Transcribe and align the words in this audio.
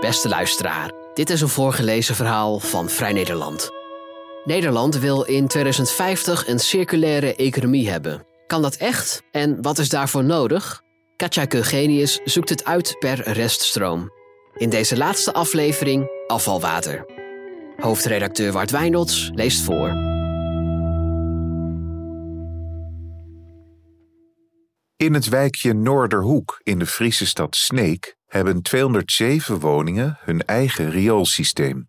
Beste 0.00 0.28
luisteraar, 0.28 0.92
dit 1.14 1.30
is 1.30 1.40
een 1.40 1.48
voorgelezen 1.48 2.14
verhaal 2.14 2.58
van 2.58 2.88
Vrij 2.88 3.12
Nederland. 3.12 3.68
Nederland 4.44 4.98
wil 4.98 5.22
in 5.22 5.46
2050 5.46 6.48
een 6.48 6.58
circulaire 6.58 7.34
economie 7.34 7.90
hebben. 7.90 8.26
Kan 8.46 8.62
dat 8.62 8.74
echt? 8.74 9.22
En 9.30 9.62
wat 9.62 9.78
is 9.78 9.88
daarvoor 9.88 10.24
nodig? 10.24 10.82
Katja 11.16 11.44
Keugenius 11.44 12.20
zoekt 12.24 12.48
het 12.48 12.64
uit 12.64 12.96
per 12.98 13.32
reststroom. 13.32 14.10
In 14.54 14.70
deze 14.70 14.96
laatste 14.96 15.32
aflevering 15.32 16.08
afvalwater. 16.26 17.04
Hoofdredacteur 17.76 18.52
Wart 18.52 18.70
Wijnolds 18.70 19.30
leest 19.34 19.62
voor. 19.62 19.88
In 24.96 25.14
het 25.14 25.28
wijkje 25.28 25.72
Noorderhoek 25.72 26.60
in 26.62 26.78
de 26.78 26.86
Friese 26.86 27.26
stad 27.26 27.56
Sneek 27.56 28.18
hebben 28.30 28.62
207 28.62 29.58
woningen 29.58 30.18
hun 30.20 30.44
eigen 30.44 30.90
rioolsysteem. 30.90 31.88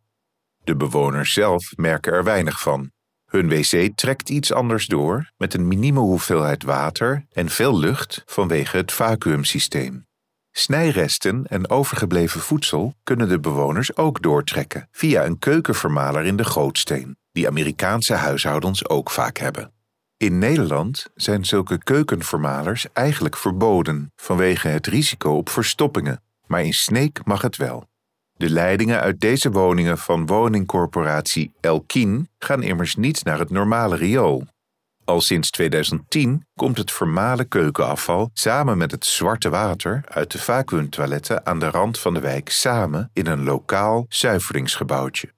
De 0.63 0.75
bewoners 0.75 1.33
zelf 1.33 1.71
merken 1.75 2.13
er 2.13 2.23
weinig 2.23 2.61
van. 2.61 2.91
Hun 3.25 3.49
wc 3.49 3.91
trekt 3.95 4.29
iets 4.29 4.53
anders 4.53 4.87
door 4.87 5.31
met 5.37 5.53
een 5.53 5.67
minieme 5.67 5.99
hoeveelheid 5.99 6.63
water 6.63 7.25
en 7.31 7.49
veel 7.49 7.79
lucht 7.79 8.23
vanwege 8.25 8.77
het 8.77 8.91
vacuümsysteem. 8.91 10.05
Snijresten 10.51 11.45
en 11.47 11.69
overgebleven 11.69 12.41
voedsel 12.41 12.95
kunnen 13.03 13.29
de 13.29 13.39
bewoners 13.39 13.97
ook 13.97 14.21
doortrekken 14.21 14.87
via 14.91 15.25
een 15.25 15.39
keukenvermaler 15.39 16.25
in 16.25 16.35
de 16.35 16.45
gootsteen, 16.45 17.17
die 17.31 17.47
Amerikaanse 17.47 18.13
huishoudens 18.13 18.89
ook 18.89 19.11
vaak 19.11 19.37
hebben. 19.37 19.71
In 20.17 20.37
Nederland 20.37 21.05
zijn 21.15 21.45
zulke 21.45 21.83
keukenvermalers 21.83 22.85
eigenlijk 22.93 23.37
verboden 23.37 24.11
vanwege 24.15 24.67
het 24.67 24.87
risico 24.87 25.37
op 25.37 25.49
verstoppingen, 25.49 26.23
maar 26.51 26.63
in 26.63 26.73
Sneek 26.73 27.25
mag 27.25 27.41
het 27.41 27.57
wel. 27.57 27.89
De 28.33 28.49
leidingen 28.49 28.99
uit 28.99 29.19
deze 29.19 29.51
woningen 29.51 29.97
van 29.97 30.25
woningcorporatie 30.25 31.53
Elkien 31.59 32.29
gaan 32.39 32.63
immers 32.63 32.95
niet 32.95 33.23
naar 33.23 33.39
het 33.39 33.49
normale 33.49 33.95
riool. 33.95 34.47
Al 35.05 35.21
sinds 35.21 35.49
2010 35.49 36.45
komt 36.55 36.77
het 36.77 36.91
vermalen 36.91 37.47
keukenafval 37.47 38.29
samen 38.33 38.77
met 38.77 38.91
het 38.91 39.05
zwarte 39.05 39.49
water 39.49 40.01
uit 40.07 40.31
de 40.31 40.39
vacuümtoiletten 40.39 41.45
aan 41.45 41.59
de 41.59 41.69
rand 41.69 41.99
van 41.99 42.13
de 42.13 42.19
wijk 42.19 42.49
samen 42.49 43.09
in 43.13 43.27
een 43.27 43.43
lokaal 43.43 44.05
zuiveringsgebouwtje. 44.09 45.33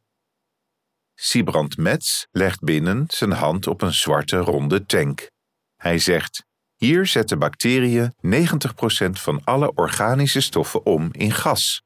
Siebrand 1.15 1.77
Metz 1.77 2.25
legt 2.31 2.59
binnen 2.59 3.03
zijn 3.07 3.31
hand 3.31 3.67
op 3.67 3.81
een 3.81 3.93
zwarte 3.93 4.37
ronde 4.37 4.85
tank. 4.85 5.29
Hij 5.75 5.99
zegt: 5.99 6.45
Hier 6.83 7.05
zetten 7.05 7.39
bacteriën 7.39 8.13
90% 8.25 9.09
van 9.11 9.41
alle 9.43 9.73
organische 9.75 10.41
stoffen 10.41 10.85
om 10.85 11.09
in 11.11 11.31
gas. 11.31 11.81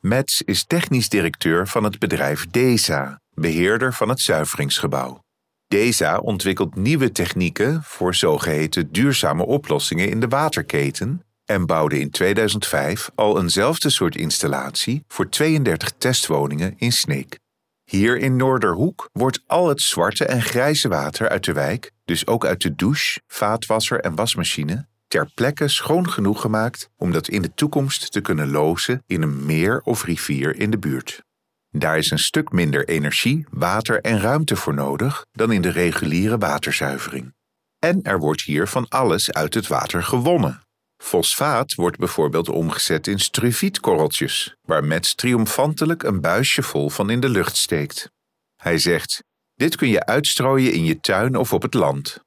Metz 0.00 0.40
is 0.40 0.64
technisch 0.64 1.08
directeur 1.08 1.68
van 1.68 1.84
het 1.84 1.98
bedrijf 1.98 2.46
DESA, 2.46 3.20
beheerder 3.34 3.94
van 3.94 4.08
het 4.08 4.20
zuiveringsgebouw. 4.20 5.24
DESA 5.68 6.18
ontwikkelt 6.18 6.74
nieuwe 6.74 7.12
technieken 7.12 7.82
voor 7.82 8.14
zogeheten 8.14 8.92
duurzame 8.92 9.46
oplossingen 9.46 10.08
in 10.08 10.20
de 10.20 10.28
waterketen 10.28 11.22
en 11.44 11.66
bouwde 11.66 11.98
in 11.98 12.10
2005 12.10 13.10
al 13.14 13.40
eenzelfde 13.40 13.90
soort 13.90 14.16
installatie 14.16 15.04
voor 15.08 15.28
32 15.28 15.92
testwoningen 15.98 16.74
in 16.76 16.92
Sneek. 16.92 17.38
Hier 17.84 18.18
in 18.18 18.36
Noorderhoek 18.36 19.08
wordt 19.12 19.42
al 19.46 19.68
het 19.68 19.80
zwarte 19.80 20.24
en 20.24 20.42
grijze 20.42 20.88
water 20.88 21.28
uit 21.28 21.44
de 21.44 21.52
wijk, 21.52 21.90
dus 22.06 22.26
ook 22.26 22.46
uit 22.46 22.62
de 22.62 22.74
douche, 22.74 23.20
vaatwasser 23.26 24.00
en 24.00 24.14
wasmachine, 24.14 24.86
ter 25.08 25.30
plekke 25.34 25.68
schoon 25.68 26.10
genoeg 26.10 26.40
gemaakt 26.40 26.88
om 26.96 27.12
dat 27.12 27.28
in 27.28 27.42
de 27.42 27.54
toekomst 27.54 28.12
te 28.12 28.20
kunnen 28.20 28.50
lozen 28.50 29.02
in 29.06 29.22
een 29.22 29.46
meer 29.46 29.80
of 29.80 30.04
rivier 30.04 30.56
in 30.56 30.70
de 30.70 30.78
buurt. 30.78 31.22
Daar 31.70 31.98
is 31.98 32.10
een 32.10 32.18
stuk 32.18 32.52
minder 32.52 32.88
energie, 32.88 33.46
water 33.50 34.00
en 34.00 34.20
ruimte 34.20 34.56
voor 34.56 34.74
nodig 34.74 35.26
dan 35.32 35.52
in 35.52 35.62
de 35.62 35.70
reguliere 35.70 36.38
waterzuivering. 36.38 37.34
En 37.78 38.02
er 38.02 38.18
wordt 38.18 38.42
hier 38.42 38.66
van 38.66 38.88
alles 38.88 39.32
uit 39.32 39.54
het 39.54 39.66
water 39.66 40.02
gewonnen. 40.02 40.60
Fosfaat 40.96 41.74
wordt 41.74 41.98
bijvoorbeeld 41.98 42.48
omgezet 42.48 43.06
in 43.06 43.18
struvietkorreltjes, 43.18 44.56
waar 44.62 44.84
Metz 44.84 45.14
triomfantelijk 45.14 46.02
een 46.02 46.20
buisje 46.20 46.62
vol 46.62 46.90
van 46.90 47.10
in 47.10 47.20
de 47.20 47.28
lucht 47.28 47.56
steekt. 47.56 48.10
Hij 48.56 48.78
zegt: 48.78 49.22
Dit 49.56 49.76
kun 49.76 49.88
je 49.88 50.06
uitstrooien 50.06 50.72
in 50.72 50.84
je 50.84 51.00
tuin 51.00 51.36
of 51.36 51.52
op 51.52 51.62
het 51.62 51.74
land. 51.74 52.20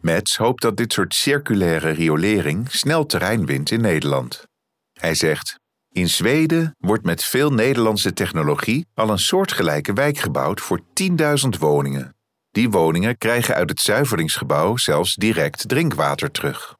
Metz 0.00 0.36
hoopt 0.36 0.62
dat 0.62 0.76
dit 0.76 0.92
soort 0.92 1.14
circulaire 1.14 1.90
riolering 1.90 2.72
snel 2.72 3.06
terrein 3.06 3.46
wint 3.46 3.70
in 3.70 3.80
Nederland. 3.80 4.44
Hij 4.92 5.14
zegt: 5.14 5.58
In 5.88 6.08
Zweden 6.08 6.74
wordt 6.78 7.04
met 7.04 7.24
veel 7.24 7.52
Nederlandse 7.52 8.12
technologie 8.12 8.86
al 8.94 9.10
een 9.10 9.18
soortgelijke 9.18 9.92
wijk 9.92 10.18
gebouwd 10.18 10.60
voor 10.60 10.80
10.000 10.80 11.48
woningen. 11.58 12.14
Die 12.50 12.70
woningen 12.70 13.18
krijgen 13.18 13.54
uit 13.54 13.70
het 13.70 13.80
zuiveringsgebouw 13.80 14.76
zelfs 14.76 15.14
direct 15.14 15.68
drinkwater 15.68 16.30
terug. 16.30 16.74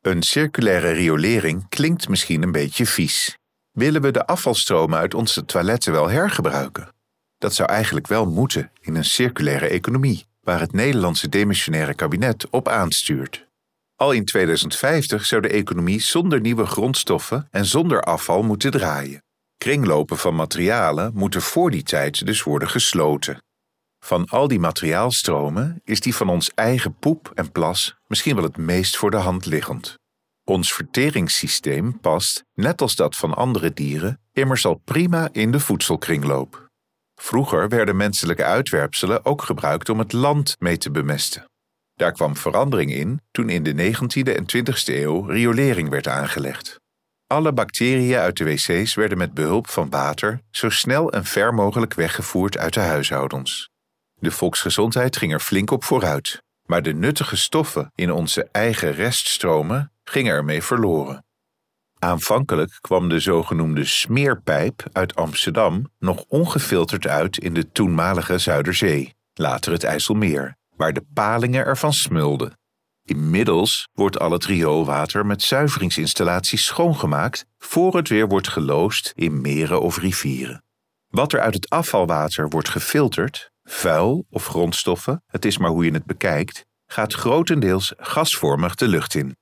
Een 0.00 0.22
circulaire 0.22 0.90
riolering 0.90 1.68
klinkt 1.68 2.08
misschien 2.08 2.42
een 2.42 2.52
beetje 2.52 2.86
vies. 2.86 3.38
Willen 3.70 4.02
we 4.02 4.10
de 4.10 4.26
afvalstromen 4.26 4.98
uit 4.98 5.14
onze 5.14 5.44
toiletten 5.44 5.92
wel 5.92 6.08
hergebruiken? 6.08 6.94
Dat 7.46 7.54
zou 7.54 7.68
eigenlijk 7.68 8.06
wel 8.06 8.26
moeten 8.26 8.70
in 8.80 8.94
een 8.94 9.04
circulaire 9.04 9.66
economie, 9.66 10.26
waar 10.40 10.60
het 10.60 10.72
Nederlandse 10.72 11.28
demissionaire 11.28 11.94
kabinet 11.94 12.50
op 12.50 12.68
aanstuurt. 12.68 13.46
Al 13.96 14.12
in 14.12 14.24
2050 14.24 15.26
zou 15.26 15.42
de 15.42 15.48
economie 15.48 16.00
zonder 16.00 16.40
nieuwe 16.40 16.66
grondstoffen 16.66 17.48
en 17.50 17.66
zonder 17.66 18.02
afval 18.02 18.42
moeten 18.42 18.70
draaien. 18.70 19.22
Kringlopen 19.58 20.18
van 20.18 20.34
materialen 20.34 21.10
moeten 21.14 21.42
voor 21.42 21.70
die 21.70 21.82
tijd 21.82 22.26
dus 22.26 22.42
worden 22.42 22.68
gesloten. 22.68 23.42
Van 23.98 24.24
al 24.28 24.48
die 24.48 24.60
materiaalstromen 24.60 25.80
is 25.84 26.00
die 26.00 26.14
van 26.14 26.28
ons 26.28 26.50
eigen 26.54 26.96
poep 26.98 27.30
en 27.34 27.52
plas 27.52 27.96
misschien 28.06 28.34
wel 28.34 28.44
het 28.44 28.56
meest 28.56 28.96
voor 28.96 29.10
de 29.10 29.16
hand 29.16 29.46
liggend. 29.46 29.94
Ons 30.44 30.72
verteringssysteem 30.72 32.00
past, 32.00 32.44
net 32.54 32.80
als 32.80 32.94
dat 32.94 33.16
van 33.16 33.34
andere 33.34 33.72
dieren, 33.72 34.20
immers 34.32 34.66
al 34.66 34.80
prima 34.84 35.28
in 35.32 35.50
de 35.50 35.60
voedselkringloop. 35.60 36.65
Vroeger 37.20 37.68
werden 37.68 37.96
menselijke 37.96 38.44
uitwerpselen 38.44 39.24
ook 39.24 39.42
gebruikt 39.42 39.88
om 39.88 39.98
het 39.98 40.12
land 40.12 40.56
mee 40.58 40.78
te 40.78 40.90
bemesten. 40.90 41.50
Daar 41.94 42.12
kwam 42.12 42.36
verandering 42.36 42.92
in 42.92 43.20
toen 43.30 43.48
in 43.48 43.62
de 43.62 43.72
19e 43.72 44.32
en 44.34 44.44
20e 44.56 44.84
eeuw 44.84 45.26
riolering 45.26 45.88
werd 45.88 46.08
aangelegd. 46.08 46.80
Alle 47.26 47.52
bacteriën 47.52 48.18
uit 48.18 48.36
de 48.36 48.44
wc's 48.44 48.94
werden 48.94 49.18
met 49.18 49.34
behulp 49.34 49.68
van 49.68 49.90
water 49.90 50.40
zo 50.50 50.68
snel 50.68 51.12
en 51.12 51.24
ver 51.24 51.54
mogelijk 51.54 51.94
weggevoerd 51.94 52.58
uit 52.58 52.74
de 52.74 52.80
huishoudens. 52.80 53.70
De 54.14 54.30
volksgezondheid 54.30 55.16
ging 55.16 55.32
er 55.32 55.40
flink 55.40 55.70
op 55.70 55.84
vooruit, 55.84 56.42
maar 56.66 56.82
de 56.82 56.94
nuttige 56.94 57.36
stoffen 57.36 57.92
in 57.94 58.12
onze 58.12 58.48
eigen 58.52 58.92
reststromen 58.92 59.92
gingen 60.04 60.34
ermee 60.34 60.62
verloren. 60.62 61.25
Aanvankelijk 62.06 62.78
kwam 62.80 63.08
de 63.08 63.20
zogenoemde 63.20 63.84
smeerpijp 63.84 64.82
uit 64.92 65.14
Amsterdam 65.14 65.90
nog 65.98 66.24
ongefilterd 66.28 67.06
uit 67.06 67.38
in 67.38 67.54
de 67.54 67.72
toenmalige 67.72 68.38
Zuiderzee, 68.38 69.14
later 69.34 69.72
het 69.72 69.84
IJsselmeer, 69.84 70.56
waar 70.76 70.92
de 70.92 71.04
palingen 71.14 71.64
ervan 71.64 71.92
smulden. 71.92 72.58
Inmiddels 73.04 73.88
wordt 73.92 74.18
al 74.18 74.30
het 74.30 74.44
rioolwater 74.44 75.26
met 75.26 75.42
zuiveringsinstallaties 75.42 76.64
schoongemaakt 76.64 77.46
voor 77.58 77.96
het 77.96 78.08
weer 78.08 78.28
wordt 78.28 78.48
geloosd 78.48 79.12
in 79.14 79.40
meren 79.40 79.80
of 79.80 79.98
rivieren. 79.98 80.64
Wat 81.08 81.32
er 81.32 81.40
uit 81.40 81.54
het 81.54 81.70
afvalwater 81.70 82.48
wordt 82.48 82.68
gefilterd, 82.68 83.50
vuil 83.62 84.26
of 84.30 84.46
grondstoffen, 84.46 85.22
het 85.26 85.44
is 85.44 85.58
maar 85.58 85.70
hoe 85.70 85.84
je 85.84 85.92
het 85.92 86.06
bekijkt, 86.06 86.66
gaat 86.86 87.12
grotendeels 87.12 87.92
gasvormig 87.96 88.74
de 88.74 88.88
lucht 88.88 89.14
in. 89.14 89.36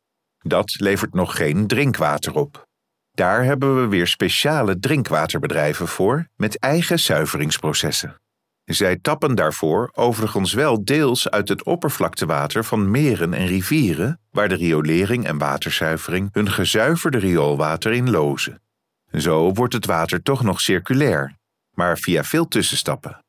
Dat 0.47 0.81
levert 0.81 1.14
nog 1.14 1.37
geen 1.37 1.67
drinkwater 1.67 2.35
op. 2.35 2.67
Daar 3.11 3.44
hebben 3.44 3.81
we 3.81 3.88
weer 3.88 4.06
speciale 4.06 4.79
drinkwaterbedrijven 4.79 5.88
voor 5.88 6.29
met 6.37 6.58
eigen 6.58 6.99
zuiveringsprocessen. 6.99 8.20
Zij 8.64 8.96
tappen 8.96 9.35
daarvoor 9.35 9.91
overigens 9.93 10.52
wel 10.52 10.85
deels 10.85 11.31
uit 11.31 11.49
het 11.49 11.64
oppervlaktewater 11.64 12.64
van 12.64 12.91
meren 12.91 13.35
en 13.35 13.46
rivieren, 13.46 14.20
waar 14.31 14.49
de 14.49 14.55
riolering 14.55 15.26
en 15.26 15.38
waterzuivering 15.38 16.29
hun 16.32 16.50
gezuiverde 16.50 17.19
rioolwater 17.19 17.93
in 17.93 18.11
lozen. 18.11 18.62
Zo 19.12 19.52
wordt 19.52 19.75
het 19.75 19.87
water 19.87 20.23
toch 20.23 20.43
nog 20.43 20.61
circulair, 20.61 21.37
maar 21.70 21.99
via 21.99 22.25
veel 22.25 22.49
tussenstappen. 22.49 23.24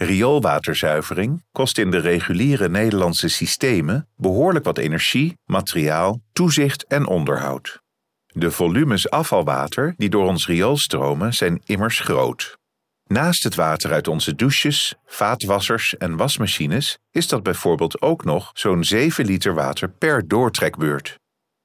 Rioolwaterzuivering 0.00 1.44
kost 1.52 1.78
in 1.78 1.90
de 1.90 1.98
reguliere 1.98 2.68
Nederlandse 2.68 3.28
systemen 3.28 4.08
behoorlijk 4.16 4.64
wat 4.64 4.78
energie, 4.78 5.38
materiaal, 5.44 6.20
toezicht 6.32 6.86
en 6.86 7.06
onderhoud. 7.06 7.80
De 8.26 8.50
volumes 8.50 9.10
afvalwater 9.10 9.94
die 9.96 10.08
door 10.08 10.26
ons 10.26 10.46
riool 10.46 10.76
stromen 10.76 11.34
zijn 11.34 11.62
immers 11.64 12.00
groot. 12.00 12.58
Naast 13.06 13.44
het 13.44 13.54
water 13.54 13.92
uit 13.92 14.08
onze 14.08 14.34
douches, 14.34 14.94
vaatwassers 15.06 15.96
en 15.96 16.16
wasmachines 16.16 16.98
is 17.10 17.28
dat 17.28 17.42
bijvoorbeeld 17.42 18.02
ook 18.02 18.24
nog 18.24 18.50
zo'n 18.54 18.84
7 18.84 19.24
liter 19.24 19.54
water 19.54 19.88
per 19.88 20.28
doortrekbeurt. 20.28 21.18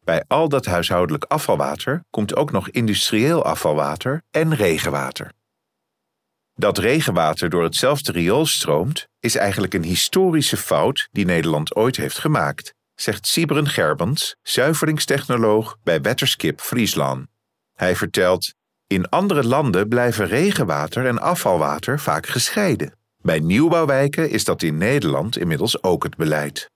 Bij 0.03 0.23
al 0.27 0.49
dat 0.49 0.65
huishoudelijk 0.65 1.23
afvalwater 1.23 2.03
komt 2.09 2.35
ook 2.35 2.51
nog 2.51 2.69
industrieel 2.69 3.45
afvalwater 3.45 4.21
en 4.31 4.55
regenwater. 4.55 5.31
Dat 6.55 6.77
regenwater 6.77 7.49
door 7.49 7.63
hetzelfde 7.63 8.11
riool 8.11 8.45
stroomt, 8.45 9.07
is 9.19 9.35
eigenlijk 9.35 9.73
een 9.73 9.83
historische 9.83 10.57
fout 10.57 11.07
die 11.11 11.25
Nederland 11.25 11.75
ooit 11.75 11.95
heeft 11.95 12.19
gemaakt, 12.19 12.73
zegt 12.95 13.27
Siebren 13.27 13.67
Gerbens, 13.67 14.35
zuiveringstechnoloog 14.41 15.77
bij 15.83 16.01
Wetterskip 16.01 16.61
Friesland. 16.61 17.27
Hij 17.73 17.95
vertelt: 17.95 18.53
In 18.87 19.09
andere 19.09 19.43
landen 19.43 19.87
blijven 19.87 20.27
regenwater 20.27 21.05
en 21.05 21.21
afvalwater 21.21 21.99
vaak 21.99 22.27
gescheiden. 22.27 22.97
Bij 23.17 23.39
nieuwbouwwijken 23.39 24.29
is 24.29 24.43
dat 24.43 24.61
in 24.61 24.77
Nederland 24.77 25.37
inmiddels 25.37 25.83
ook 25.83 26.03
het 26.03 26.15
beleid. 26.15 26.71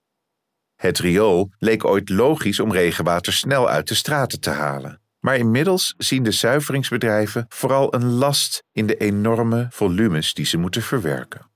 Het 0.75 0.99
riool 0.99 1.49
leek 1.59 1.85
ooit 1.85 2.09
logisch 2.09 2.59
om 2.59 2.71
regenwater 2.71 3.33
snel 3.33 3.69
uit 3.69 3.87
de 3.87 3.95
straten 3.95 4.39
te 4.39 4.49
halen. 4.49 5.01
Maar 5.27 5.37
inmiddels 5.37 5.93
zien 5.97 6.23
de 6.23 6.31
zuiveringsbedrijven 6.31 7.45
vooral 7.49 7.93
een 7.93 8.05
last 8.05 8.63
in 8.71 8.87
de 8.87 8.97
enorme 8.97 9.67
volumes 9.69 10.33
die 10.33 10.45
ze 10.45 10.57
moeten 10.57 10.81
verwerken. 10.81 11.49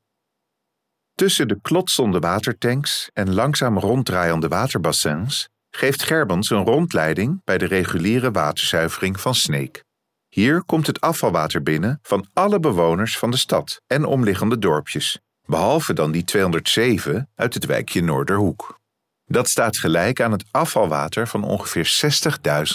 Tussen 1.16 1.48
de 1.48 1.60
klotsende 1.62 2.20
watertanks 2.20 3.10
en 3.14 3.34
langzaam 3.34 3.78
ronddraaiende 3.80 4.48
waterbassins 4.48 5.50
geeft 5.70 6.04
Gerbens 6.04 6.50
een 6.50 6.66
rondleiding 6.66 7.42
bij 7.44 7.58
de 7.58 7.66
reguliere 7.66 8.32
waterzuivering 8.32 9.20
van 9.20 9.36
Sneek. 9.36 9.84
Hier 10.30 10.64
komt 10.64 10.88
het 10.88 11.02
afvalwater 11.02 11.64
binnen 11.64 12.00
van 12.02 12.28
alle 12.34 12.60
bewoners 12.60 13.18
van 13.18 13.32
de 13.32 13.38
stad 13.38 13.82
en 13.88 14.06
omliggende 14.06 14.60
dorpjes, 14.60 15.20
behalve 15.46 15.94
dan 15.94 16.12
die 16.12 16.24
207 16.24 17.30
uit 17.36 17.54
het 17.54 17.66
wijkje 17.66 18.02
Noorderhoek. 18.02 18.80
Dat 19.26 19.50
staat 19.50 19.78
gelijk 19.78 20.22
aan 20.22 20.32
het 20.32 20.46
afvalwater 20.52 21.28
van 21.28 21.44
ongeveer 21.44 22.12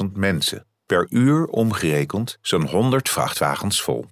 60.000 0.02 0.12
mensen, 0.12 0.66
per 0.86 1.06
uur 1.10 1.46
omgerekend 1.46 2.38
zo'n 2.40 2.66
100 2.66 3.08
vrachtwagens 3.08 3.82
vol. 3.82 4.06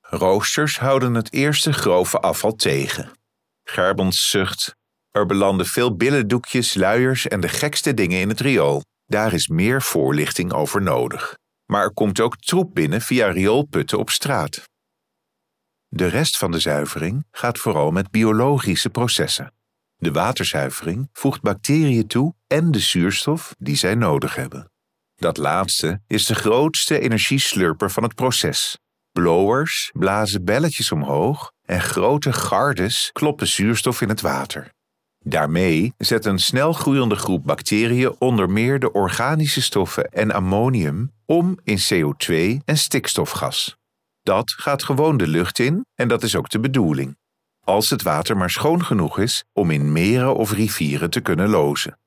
Roosters 0.00 0.78
houden 0.78 1.14
het 1.14 1.32
eerste 1.32 1.72
grove 1.72 2.20
afval 2.20 2.54
tegen. 2.54 3.12
Gerbons 3.64 4.30
zucht. 4.30 4.76
Er 5.10 5.26
belanden 5.26 5.66
veel 5.66 5.96
billendoekjes, 5.96 6.74
luiers 6.74 7.28
en 7.28 7.40
de 7.40 7.48
gekste 7.48 7.94
dingen 7.94 8.20
in 8.20 8.28
het 8.28 8.40
riool. 8.40 8.82
Daar 9.06 9.32
is 9.32 9.48
meer 9.48 9.82
voorlichting 9.82 10.52
over 10.52 10.82
nodig. 10.82 11.38
Maar 11.66 11.82
er 11.82 11.92
komt 11.92 12.20
ook 12.20 12.36
troep 12.36 12.74
binnen 12.74 13.00
via 13.00 13.30
rioolputten 13.30 13.98
op 13.98 14.10
straat. 14.10 14.62
De 15.88 16.06
rest 16.06 16.36
van 16.36 16.50
de 16.50 16.58
zuivering 16.58 17.26
gaat 17.30 17.58
vooral 17.58 17.90
met 17.90 18.10
biologische 18.10 18.90
processen. 18.90 19.52
De 19.96 20.12
waterzuivering 20.12 21.08
voegt 21.12 21.42
bacteriën 21.42 22.06
toe 22.06 22.34
en 22.46 22.70
de 22.70 22.78
zuurstof 22.78 23.54
die 23.58 23.76
zij 23.76 23.94
nodig 23.94 24.34
hebben. 24.34 24.70
Dat 25.20 25.36
laatste 25.36 26.00
is 26.06 26.26
de 26.26 26.34
grootste 26.34 27.00
energieslurper 27.00 27.90
van 27.90 28.02
het 28.02 28.14
proces. 28.14 28.78
Blowers 29.12 29.90
blazen 29.92 30.44
belletjes 30.44 30.92
omhoog 30.92 31.52
en 31.66 31.80
grote 31.80 32.32
gardes 32.32 33.10
kloppen 33.12 33.46
zuurstof 33.46 34.00
in 34.00 34.08
het 34.08 34.20
water. 34.20 34.72
Daarmee 35.24 35.92
zet 35.98 36.24
een 36.24 36.38
snel 36.38 36.72
groeiende 36.72 37.14
groep 37.16 37.44
bacteriën 37.44 38.14
onder 38.18 38.50
meer 38.50 38.78
de 38.78 38.92
organische 38.92 39.62
stoffen 39.62 40.12
en 40.12 40.30
ammonium 40.30 41.12
om 41.26 41.58
in 41.64 41.78
CO2 41.78 42.34
en 42.64 42.78
stikstofgas. 42.78 43.76
Dat 44.22 44.50
gaat 44.50 44.82
gewoon 44.82 45.16
de 45.16 45.26
lucht 45.26 45.58
in 45.58 45.86
en 45.94 46.08
dat 46.08 46.22
is 46.22 46.36
ook 46.36 46.50
de 46.50 46.60
bedoeling. 46.60 47.16
Als 47.64 47.90
het 47.90 48.02
water 48.02 48.36
maar 48.36 48.50
schoon 48.50 48.84
genoeg 48.84 49.18
is 49.18 49.44
om 49.52 49.70
in 49.70 49.92
meren 49.92 50.36
of 50.36 50.52
rivieren 50.52 51.10
te 51.10 51.20
kunnen 51.20 51.48
lozen. 51.48 51.98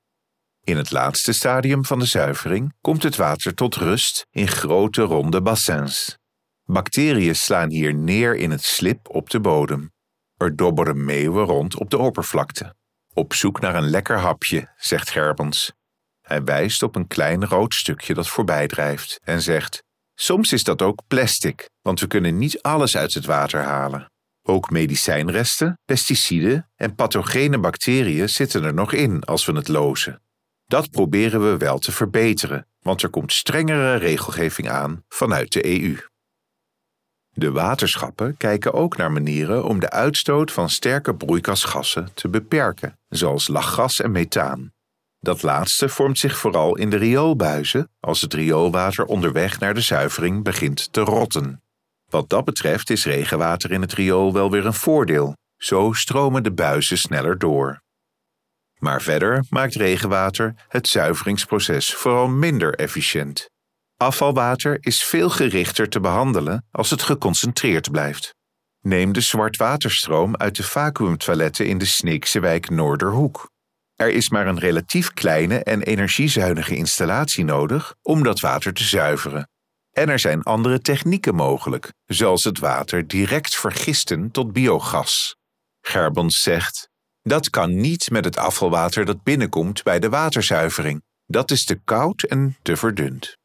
In 0.65 0.77
het 0.77 0.91
laatste 0.91 1.33
stadium 1.33 1.85
van 1.85 1.99
de 1.99 2.05
zuivering 2.05 2.73
komt 2.81 3.03
het 3.03 3.15
water 3.15 3.53
tot 3.53 3.75
rust 3.75 4.25
in 4.31 4.47
grote 4.47 5.01
ronde 5.01 5.41
bassins. 5.41 6.17
Bacteriën 6.63 7.35
slaan 7.35 7.69
hier 7.69 7.93
neer 7.93 8.35
in 8.35 8.51
het 8.51 8.63
slip 8.63 9.09
op 9.09 9.29
de 9.29 9.39
bodem. 9.39 9.91
Er 10.37 10.55
dobberen 10.55 11.05
meeuwen 11.05 11.45
rond 11.45 11.79
op 11.79 11.89
de 11.89 11.97
oppervlakte. 11.97 12.75
Op 13.13 13.33
zoek 13.33 13.59
naar 13.59 13.75
een 13.75 13.89
lekker 13.89 14.17
hapje, 14.17 14.73
zegt 14.77 15.09
Gerbens. 15.09 15.73
Hij 16.21 16.43
wijst 16.43 16.83
op 16.83 16.95
een 16.95 17.07
klein 17.07 17.45
rood 17.45 17.73
stukje 17.73 18.13
dat 18.13 18.27
voorbij 18.27 18.67
drijft 18.67 19.19
en 19.23 19.41
zegt: 19.41 19.83
Soms 20.15 20.53
is 20.53 20.63
dat 20.63 20.81
ook 20.81 21.01
plastic, 21.07 21.69
want 21.81 21.99
we 21.99 22.07
kunnen 22.07 22.37
niet 22.37 22.61
alles 22.61 22.97
uit 22.97 23.13
het 23.13 23.25
water 23.25 23.61
halen. 23.61 24.11
Ook 24.41 24.69
medicijnresten, 24.69 25.79
pesticiden 25.85 26.69
en 26.75 26.95
pathogene 26.95 27.59
bacteriën 27.59 28.29
zitten 28.29 28.63
er 28.63 28.73
nog 28.73 28.93
in 28.93 29.23
als 29.23 29.45
we 29.45 29.51
het 29.51 29.67
lozen. 29.67 30.21
Dat 30.73 30.89
proberen 30.89 31.51
we 31.51 31.57
wel 31.57 31.79
te 31.79 31.91
verbeteren, 31.91 32.67
want 32.81 33.01
er 33.01 33.09
komt 33.09 33.33
strengere 33.33 33.95
regelgeving 33.95 34.69
aan 34.69 35.03
vanuit 35.07 35.51
de 35.51 35.81
EU. 35.81 35.97
De 37.31 37.51
waterschappen 37.51 38.37
kijken 38.37 38.73
ook 38.73 38.97
naar 38.97 39.11
manieren 39.11 39.65
om 39.65 39.79
de 39.79 39.89
uitstoot 39.89 40.51
van 40.51 40.69
sterke 40.69 41.15
broeikasgassen 41.15 42.09
te 42.13 42.29
beperken, 42.29 42.99
zoals 43.09 43.47
lachgas 43.47 44.01
en 44.01 44.11
methaan. 44.11 44.73
Dat 45.19 45.43
laatste 45.43 45.89
vormt 45.89 46.19
zich 46.19 46.37
vooral 46.37 46.77
in 46.77 46.89
de 46.89 46.97
rioolbuizen 46.97 47.89
als 47.99 48.21
het 48.21 48.33
rioolwater 48.33 49.05
onderweg 49.05 49.59
naar 49.59 49.73
de 49.73 49.81
zuivering 49.81 50.43
begint 50.43 50.93
te 50.93 51.01
rotten. 51.01 51.63
Wat 52.09 52.29
dat 52.29 52.45
betreft 52.45 52.89
is 52.89 53.05
regenwater 53.05 53.71
in 53.71 53.81
het 53.81 53.93
riool 53.93 54.33
wel 54.33 54.51
weer 54.51 54.65
een 54.65 54.73
voordeel. 54.73 55.35
Zo 55.57 55.91
stromen 55.91 56.43
de 56.43 56.51
buizen 56.51 56.97
sneller 56.97 57.37
door. 57.37 57.82
Maar 58.83 59.01
verder 59.01 59.45
maakt 59.49 59.75
regenwater 59.75 60.53
het 60.67 60.87
zuiveringsproces 60.87 61.93
vooral 61.93 62.27
minder 62.27 62.73
efficiënt. 62.75 63.49
Afvalwater 63.97 64.77
is 64.79 65.03
veel 65.03 65.29
gerichter 65.29 65.89
te 65.89 65.99
behandelen 65.99 66.65
als 66.71 66.89
het 66.89 67.01
geconcentreerd 67.01 67.91
blijft. 67.91 68.35
Neem 68.79 69.13
de 69.13 69.21
zwartwaterstroom 69.21 70.35
uit 70.35 70.55
de 70.55 70.63
vacuümtoiletten 70.63 71.67
in 71.67 71.77
de 71.77 71.85
Sneekse 71.85 72.39
wijk 72.39 72.69
Noorderhoek. 72.69 73.49
Er 73.95 74.09
is 74.09 74.29
maar 74.29 74.47
een 74.47 74.59
relatief 74.59 75.13
kleine 75.13 75.63
en 75.63 75.81
energiezuinige 75.81 76.75
installatie 76.75 77.43
nodig 77.43 77.95
om 78.01 78.23
dat 78.23 78.39
water 78.39 78.73
te 78.73 78.83
zuiveren. 78.83 79.49
En 79.91 80.09
er 80.09 80.19
zijn 80.19 80.43
andere 80.43 80.79
technieken 80.79 81.35
mogelijk, 81.35 81.93
zoals 82.05 82.43
het 82.43 82.59
water 82.59 83.07
direct 83.07 83.55
vergisten 83.55 84.31
tot 84.31 84.53
biogas. 84.53 85.35
Gerbons 85.81 86.41
zegt: 86.41 86.91
Dat 87.23 87.49
kan 87.49 87.75
niet 87.75 88.09
met 88.09 88.25
het 88.25 88.37
afvalwater 88.37 89.05
dat 89.05 89.23
binnenkomt 89.23 89.83
bij 89.83 89.99
de 89.99 90.09
waterzuivering. 90.09 91.03
Dat 91.25 91.51
is 91.51 91.65
te 91.65 91.75
koud 91.75 92.23
en 92.23 92.57
te 92.61 92.77
verdund. 92.77 93.37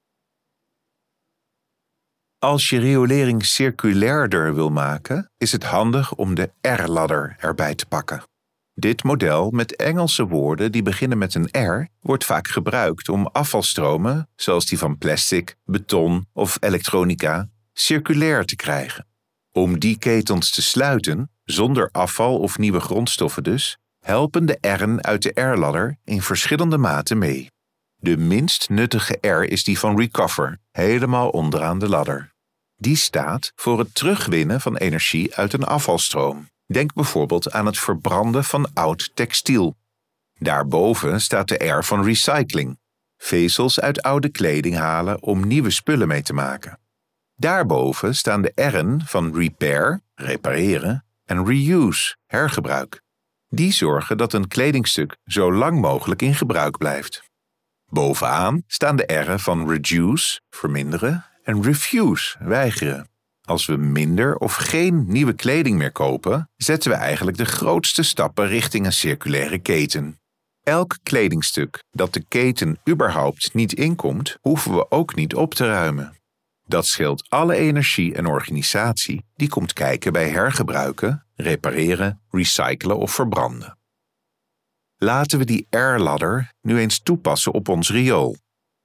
Als 2.38 2.68
je 2.68 2.78
riolering 2.78 3.44
circulairder 3.44 4.54
wil 4.54 4.70
maken, 4.70 5.30
is 5.36 5.52
het 5.52 5.64
handig 5.64 6.14
om 6.14 6.34
de 6.34 6.50
R-ladder 6.60 7.36
erbij 7.38 7.74
te 7.74 7.86
pakken. 7.86 8.22
Dit 8.74 9.02
model 9.02 9.50
met 9.50 9.76
Engelse 9.76 10.26
woorden 10.26 10.72
die 10.72 10.82
beginnen 10.82 11.18
met 11.18 11.34
een 11.34 11.48
R 11.78 11.88
wordt 12.00 12.24
vaak 12.24 12.48
gebruikt 12.48 13.08
om 13.08 13.26
afvalstromen, 13.26 14.28
zoals 14.36 14.66
die 14.66 14.78
van 14.78 14.98
plastic, 14.98 15.56
beton 15.64 16.26
of 16.32 16.56
elektronica, 16.60 17.48
circulair 17.72 18.44
te 18.44 18.56
krijgen. 18.56 19.06
Om 19.52 19.78
die 19.78 19.98
ketens 19.98 20.50
te 20.50 20.62
sluiten, 20.62 21.30
zonder 21.50 21.88
afval 21.92 22.38
of 22.38 22.58
nieuwe 22.58 22.80
grondstoffen 22.80 23.42
dus, 23.42 23.78
helpen 24.00 24.46
de 24.46 24.58
R'en 24.60 25.04
uit 25.04 25.22
de 25.22 25.40
R-ladder 25.40 25.98
in 26.04 26.22
verschillende 26.22 26.78
maten 26.78 27.18
mee. 27.18 27.50
De 27.96 28.16
minst 28.16 28.68
nuttige 28.68 29.18
R 29.20 29.42
is 29.42 29.64
die 29.64 29.78
van 29.78 29.98
Recover, 29.98 30.58
helemaal 30.70 31.28
onderaan 31.28 31.78
de 31.78 31.88
ladder. 31.88 32.32
Die 32.76 32.96
staat 32.96 33.52
voor 33.54 33.78
het 33.78 33.94
terugwinnen 33.94 34.60
van 34.60 34.76
energie 34.76 35.34
uit 35.34 35.52
een 35.52 35.64
afvalstroom. 35.64 36.48
Denk 36.66 36.92
bijvoorbeeld 36.92 37.52
aan 37.52 37.66
het 37.66 37.78
verbranden 37.78 38.44
van 38.44 38.70
oud 38.74 39.10
textiel. 39.14 39.76
Daarboven 40.38 41.20
staat 41.20 41.48
de 41.48 41.64
R 41.64 41.84
van 41.84 42.04
recycling. 42.04 42.78
Vezels 43.16 43.80
uit 43.80 44.02
oude 44.02 44.28
kleding 44.28 44.76
halen 44.76 45.22
om 45.22 45.46
nieuwe 45.46 45.70
spullen 45.70 46.08
mee 46.08 46.22
te 46.22 46.32
maken. 46.32 46.80
Daarboven 47.34 48.14
staan 48.14 48.42
de 48.42 48.52
R'en 48.54 49.02
van 49.04 49.34
repair, 49.34 50.00
repareren, 50.14 51.07
en 51.28 51.46
reuse, 51.46 52.16
hergebruik. 52.26 53.02
Die 53.48 53.72
zorgen 53.72 54.16
dat 54.16 54.32
een 54.32 54.48
kledingstuk 54.48 55.16
zo 55.24 55.52
lang 55.52 55.80
mogelijk 55.80 56.22
in 56.22 56.34
gebruik 56.34 56.78
blijft. 56.78 57.22
Bovenaan 57.86 58.62
staan 58.66 58.96
de 58.96 59.06
R'en 59.06 59.40
van 59.40 59.70
reduce, 59.70 60.40
verminderen, 60.50 61.24
en 61.42 61.62
refuse, 61.62 62.36
weigeren. 62.38 63.08
Als 63.40 63.66
we 63.66 63.76
minder 63.76 64.36
of 64.36 64.54
geen 64.54 65.04
nieuwe 65.06 65.32
kleding 65.32 65.78
meer 65.78 65.92
kopen, 65.92 66.50
zetten 66.56 66.90
we 66.90 66.96
eigenlijk 66.96 67.36
de 67.36 67.44
grootste 67.44 68.02
stappen 68.02 68.46
richting 68.46 68.86
een 68.86 68.92
circulaire 68.92 69.58
keten. 69.58 70.20
Elk 70.62 70.98
kledingstuk 71.02 71.82
dat 71.90 72.12
de 72.12 72.24
keten 72.28 72.80
überhaupt 72.88 73.54
niet 73.54 73.72
inkomt, 73.72 74.36
hoeven 74.40 74.74
we 74.74 74.90
ook 74.90 75.14
niet 75.14 75.34
op 75.34 75.54
te 75.54 75.66
ruimen. 75.66 76.17
Dat 76.68 76.86
scheelt 76.86 77.30
alle 77.30 77.54
energie 77.54 78.14
en 78.14 78.26
organisatie 78.26 79.24
die 79.36 79.48
komt 79.48 79.72
kijken 79.72 80.12
bij 80.12 80.28
hergebruiken, 80.28 81.26
repareren, 81.34 82.20
recyclen 82.30 82.98
of 82.98 83.12
verbranden. 83.12 83.78
Laten 84.96 85.38
we 85.38 85.44
die 85.44 85.66
R-ladder 85.70 86.52
nu 86.60 86.78
eens 86.78 87.00
toepassen 87.00 87.52
op 87.52 87.68
ons 87.68 87.90
riool. 87.90 88.36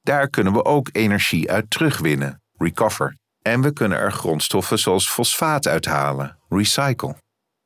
Daar 0.01 0.29
kunnen 0.29 0.53
we 0.53 0.65
ook 0.65 0.89
energie 0.91 1.51
uit 1.51 1.69
terugwinnen, 1.69 2.41
recover. 2.57 3.17
En 3.41 3.61
we 3.61 3.73
kunnen 3.73 3.97
er 3.97 4.11
grondstoffen 4.11 4.79
zoals 4.79 5.09
fosfaat 5.09 5.67
uithalen, 5.67 6.37
recycle. 6.49 7.15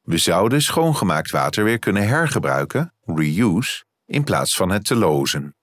We 0.01 0.17
zouden 0.17 0.61
schoongemaakt 0.61 1.31
water 1.31 1.63
weer 1.63 1.79
kunnen 1.79 2.07
hergebruiken, 2.07 2.93
reuse, 3.05 3.85
in 4.05 4.23
plaats 4.23 4.55
van 4.55 4.69
het 4.69 4.85
te 4.85 4.95
lozen. 4.95 5.56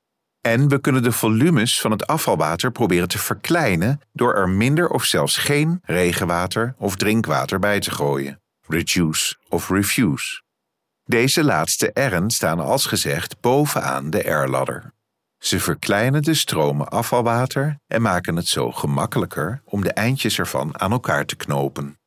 En 0.46 0.68
we 0.68 0.80
kunnen 0.80 1.02
de 1.02 1.12
volumes 1.12 1.80
van 1.80 1.90
het 1.90 2.06
afvalwater 2.06 2.72
proberen 2.72 3.08
te 3.08 3.18
verkleinen 3.18 4.00
door 4.12 4.34
er 4.34 4.48
minder 4.48 4.88
of 4.88 5.04
zelfs 5.04 5.36
geen 5.36 5.80
regenwater 5.82 6.74
of 6.78 6.96
drinkwater 6.96 7.58
bij 7.58 7.80
te 7.80 7.90
gooien, 7.90 8.40
reduce 8.66 9.36
of 9.48 9.68
refuse. 9.68 10.42
Deze 11.04 11.44
laatste 11.44 11.90
R'en 11.94 12.30
staan 12.30 12.60
als 12.60 12.86
gezegd 12.86 13.40
bovenaan 13.40 14.10
de 14.10 14.18
R-ladder. 14.18 14.92
Ze 15.38 15.60
verkleinen 15.60 16.22
de 16.22 16.34
stromen 16.34 16.88
afvalwater 16.88 17.78
en 17.86 18.02
maken 18.02 18.36
het 18.36 18.46
zo 18.46 18.72
gemakkelijker 18.72 19.62
om 19.64 19.82
de 19.82 19.92
eindjes 19.92 20.38
ervan 20.38 20.80
aan 20.80 20.92
elkaar 20.92 21.24
te 21.24 21.36
knopen. 21.36 21.98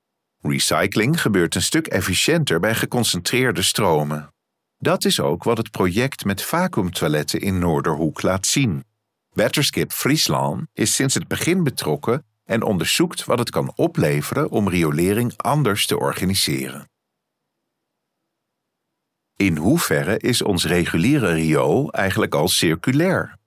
Recycling 0.42 1.22
gebeurt 1.22 1.56
een 1.56 1.62
stuk 1.62 1.88
efficiënter 1.88 2.60
bij 2.60 2.76
geconcentreerde 2.76 3.62
stromen. 3.62 4.30
Dat 4.78 5.06
is 5.06 5.20
ook 5.20 5.44
wat 5.44 5.58
het 5.58 5.72
project 5.72 6.26
met 6.26 6.42
vacuümtoiletten 6.42 7.42
in 7.42 7.60
Noorderhoek 7.60 8.22
laat 8.22 8.46
zien. 8.46 8.84
Waterskip 9.30 9.92
Friesland 9.92 10.68
is 10.74 10.96
sinds 10.96 11.14
het 11.14 11.28
begin 11.28 11.64
betrokken 11.64 12.26
en 12.46 12.64
onderzoekt 12.64 13.26
wat 13.26 13.40
het 13.40 13.50
kan 13.50 13.72
opleveren 13.76 14.50
om 14.50 14.70
riolering 14.70 15.34
anders 15.38 15.86
te 15.86 16.00
organiseren. 16.00 16.90
In 19.36 19.58
hoeverre 19.58 20.18
is 20.18 20.42
ons 20.42 20.66
reguliere 20.66 21.34
riool 21.34 21.92
eigenlijk 21.92 22.36
al 22.36 22.48
circulair? 22.48 23.38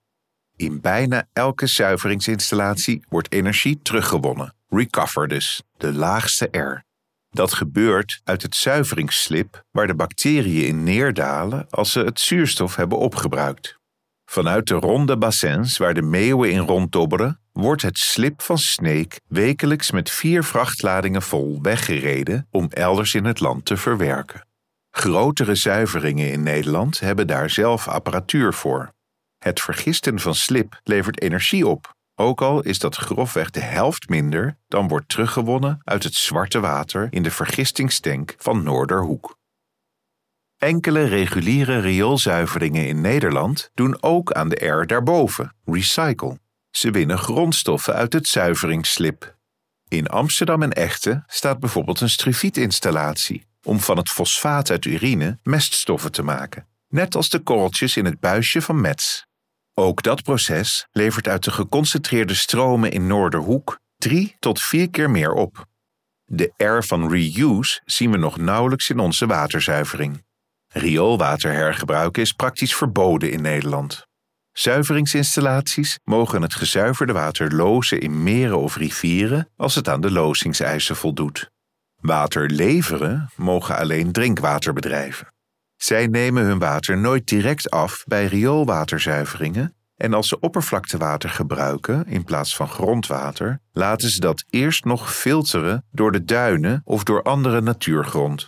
In 0.55 0.81
bijna 0.81 1.27
elke 1.33 1.67
zuiveringsinstallatie 1.67 3.05
wordt 3.09 3.31
energie 3.31 3.79
teruggewonnen, 3.81 4.55
recover 4.69 5.27
dus, 5.27 5.63
de 5.77 5.93
laagste 5.93 6.45
R. 6.45 6.90
Dat 7.33 7.53
gebeurt 7.53 8.21
uit 8.23 8.41
het 8.41 8.55
zuiveringsslip 8.55 9.63
waar 9.71 9.87
de 9.87 9.95
bacteriën 9.95 10.67
in 10.67 10.83
neerdalen 10.83 11.67
als 11.69 11.91
ze 11.91 11.99
het 11.99 12.19
zuurstof 12.19 12.75
hebben 12.75 12.97
opgebruikt. 12.97 13.79
Vanuit 14.25 14.67
de 14.67 14.73
ronde 14.73 15.17
bassins 15.17 15.77
waar 15.77 15.93
de 15.93 16.01
meeuwen 16.01 16.51
in 16.51 16.59
ronddobberen, 16.59 17.39
wordt 17.51 17.81
het 17.81 17.97
slip 17.97 18.41
van 18.41 18.57
Sneek 18.57 19.19
wekelijks 19.27 19.91
met 19.91 20.11
vier 20.11 20.43
vrachtladingen 20.43 21.21
vol 21.21 21.59
weggereden 21.61 22.47
om 22.49 22.67
elders 22.69 23.13
in 23.13 23.25
het 23.25 23.39
land 23.39 23.65
te 23.65 23.77
verwerken. 23.77 24.47
Grotere 24.89 25.55
zuiveringen 25.55 26.31
in 26.31 26.43
Nederland 26.43 26.99
hebben 26.99 27.27
daar 27.27 27.49
zelf 27.49 27.87
apparatuur 27.87 28.53
voor. 28.53 28.93
Het 29.37 29.61
vergisten 29.61 30.19
van 30.19 30.35
slip 30.35 30.79
levert 30.83 31.21
energie 31.21 31.67
op, 31.67 31.95
ook 32.15 32.41
al 32.41 32.61
is 32.61 32.79
dat 32.79 32.95
grofweg 32.95 33.49
de 33.49 33.59
helft 33.59 34.09
minder 34.09 34.57
dan 34.67 34.87
wordt 34.87 35.09
teruggewonnen 35.09 35.81
uit 35.83 36.03
het 36.03 36.15
zwarte 36.15 36.59
water 36.59 37.07
in 37.09 37.23
de 37.23 37.31
vergistingstank 37.31 38.35
van 38.37 38.63
Noorderhoek. 38.63 39.39
Enkele 40.57 41.03
reguliere 41.03 41.79
rioolzuiveringen 41.79 42.87
in 42.87 43.01
Nederland 43.01 43.71
doen 43.73 44.03
ook 44.03 44.31
aan 44.31 44.49
de 44.49 44.65
R 44.65 44.87
daarboven, 44.87 45.55
recycle. 45.65 46.39
Ze 46.69 46.91
winnen 46.91 47.17
grondstoffen 47.17 47.93
uit 47.93 48.13
het 48.13 48.27
zuiveringsslip. 48.27 49.37
In 49.87 50.07
Amsterdam 50.07 50.61
en 50.63 50.71
Echten 50.71 51.23
staat 51.27 51.59
bijvoorbeeld 51.59 52.01
een 52.01 52.09
struvietinstallatie 52.09 53.45
om 53.63 53.79
van 53.79 53.97
het 53.97 54.09
fosfaat 54.09 54.69
uit 54.69 54.85
urine 54.85 55.39
meststoffen 55.43 56.11
te 56.11 56.23
maken, 56.23 56.67
net 56.87 57.15
als 57.15 57.29
de 57.29 57.39
korreltjes 57.39 57.97
in 57.97 58.05
het 58.05 58.19
buisje 58.19 58.61
van 58.61 58.81
Metz. 58.81 59.23
Ook 59.81 60.03
dat 60.03 60.23
proces 60.23 60.87
levert 60.91 61.27
uit 61.27 61.43
de 61.43 61.51
geconcentreerde 61.51 62.33
stromen 62.33 62.91
in 62.91 63.07
Noorderhoek 63.07 63.79
drie 63.97 64.35
tot 64.39 64.61
vier 64.61 64.89
keer 64.89 65.09
meer 65.09 65.33
op. 65.33 65.65
De 66.25 66.53
R 66.57 66.83
van 66.83 67.11
reuse 67.11 67.81
zien 67.85 68.11
we 68.11 68.17
nog 68.17 68.37
nauwelijks 68.37 68.89
in 68.89 68.99
onze 68.99 69.25
waterzuivering. 69.25 70.23
Rioolwater 70.67 71.51
hergebruiken 71.51 72.21
is 72.21 72.31
praktisch 72.31 72.75
verboden 72.75 73.31
in 73.31 73.41
Nederland. 73.41 74.07
Zuiveringsinstallaties 74.51 75.99
mogen 76.03 76.41
het 76.41 76.55
gezuiverde 76.55 77.13
water 77.13 77.55
lozen 77.55 77.99
in 77.99 78.23
meren 78.23 78.59
of 78.59 78.75
rivieren 78.75 79.49
als 79.55 79.75
het 79.75 79.87
aan 79.87 80.01
de 80.01 80.11
lozingseisen 80.11 80.95
voldoet. 80.95 81.51
Water 81.95 82.49
leveren 82.49 83.29
mogen 83.35 83.77
alleen 83.77 84.11
drinkwaterbedrijven. 84.11 85.27
Zij 85.83 86.07
nemen 86.07 86.43
hun 86.43 86.59
water 86.59 86.97
nooit 86.97 87.27
direct 87.27 87.69
af 87.69 88.03
bij 88.07 88.25
rioolwaterzuiveringen 88.25 89.75
en 89.95 90.13
als 90.13 90.27
ze 90.27 90.39
oppervlaktewater 90.39 91.29
gebruiken 91.29 92.07
in 92.07 92.23
plaats 92.23 92.55
van 92.55 92.67
grondwater, 92.67 93.61
laten 93.71 94.09
ze 94.09 94.19
dat 94.19 94.43
eerst 94.49 94.85
nog 94.85 95.15
filteren 95.15 95.85
door 95.91 96.11
de 96.11 96.23
duinen 96.23 96.81
of 96.83 97.03
door 97.03 97.21
andere 97.21 97.61
natuurgrond. 97.61 98.47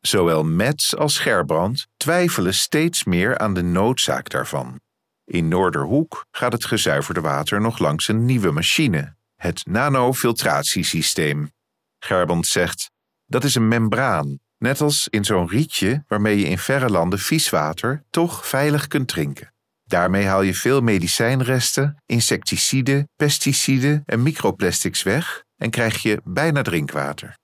Zowel 0.00 0.44
Metz 0.44 0.94
als 0.94 1.18
Gerbrand 1.18 1.86
twijfelen 1.96 2.54
steeds 2.54 3.04
meer 3.04 3.38
aan 3.38 3.54
de 3.54 3.62
noodzaak 3.62 4.28
daarvan. 4.28 4.80
In 5.24 5.48
Noorderhoek 5.48 6.26
gaat 6.30 6.52
het 6.52 6.64
gezuiverde 6.64 7.20
water 7.20 7.60
nog 7.60 7.78
langs 7.78 8.08
een 8.08 8.24
nieuwe 8.24 8.50
machine, 8.50 9.16
het 9.36 9.66
nanofiltratiesysteem. 9.66 11.52
Gerbrand 11.98 12.46
zegt: 12.46 12.90
dat 13.26 13.44
is 13.44 13.54
een 13.54 13.68
membraan 13.68 14.38
Net 14.58 14.80
als 14.80 15.08
in 15.08 15.24
zo'n 15.24 15.48
rietje 15.48 16.04
waarmee 16.06 16.38
je 16.38 16.46
in 16.46 16.58
verre 16.58 16.90
landen 16.90 17.18
vieswater 17.18 18.04
toch 18.10 18.46
veilig 18.46 18.86
kunt 18.86 19.08
drinken. 19.08 19.52
Daarmee 19.84 20.26
haal 20.26 20.42
je 20.42 20.54
veel 20.54 20.80
medicijnresten, 20.80 22.02
insecticiden, 22.06 23.08
pesticiden 23.16 24.02
en 24.06 24.22
microplastics 24.22 25.02
weg 25.02 25.42
en 25.56 25.70
krijg 25.70 26.02
je 26.02 26.20
bijna 26.24 26.62
drinkwater. 26.62 27.36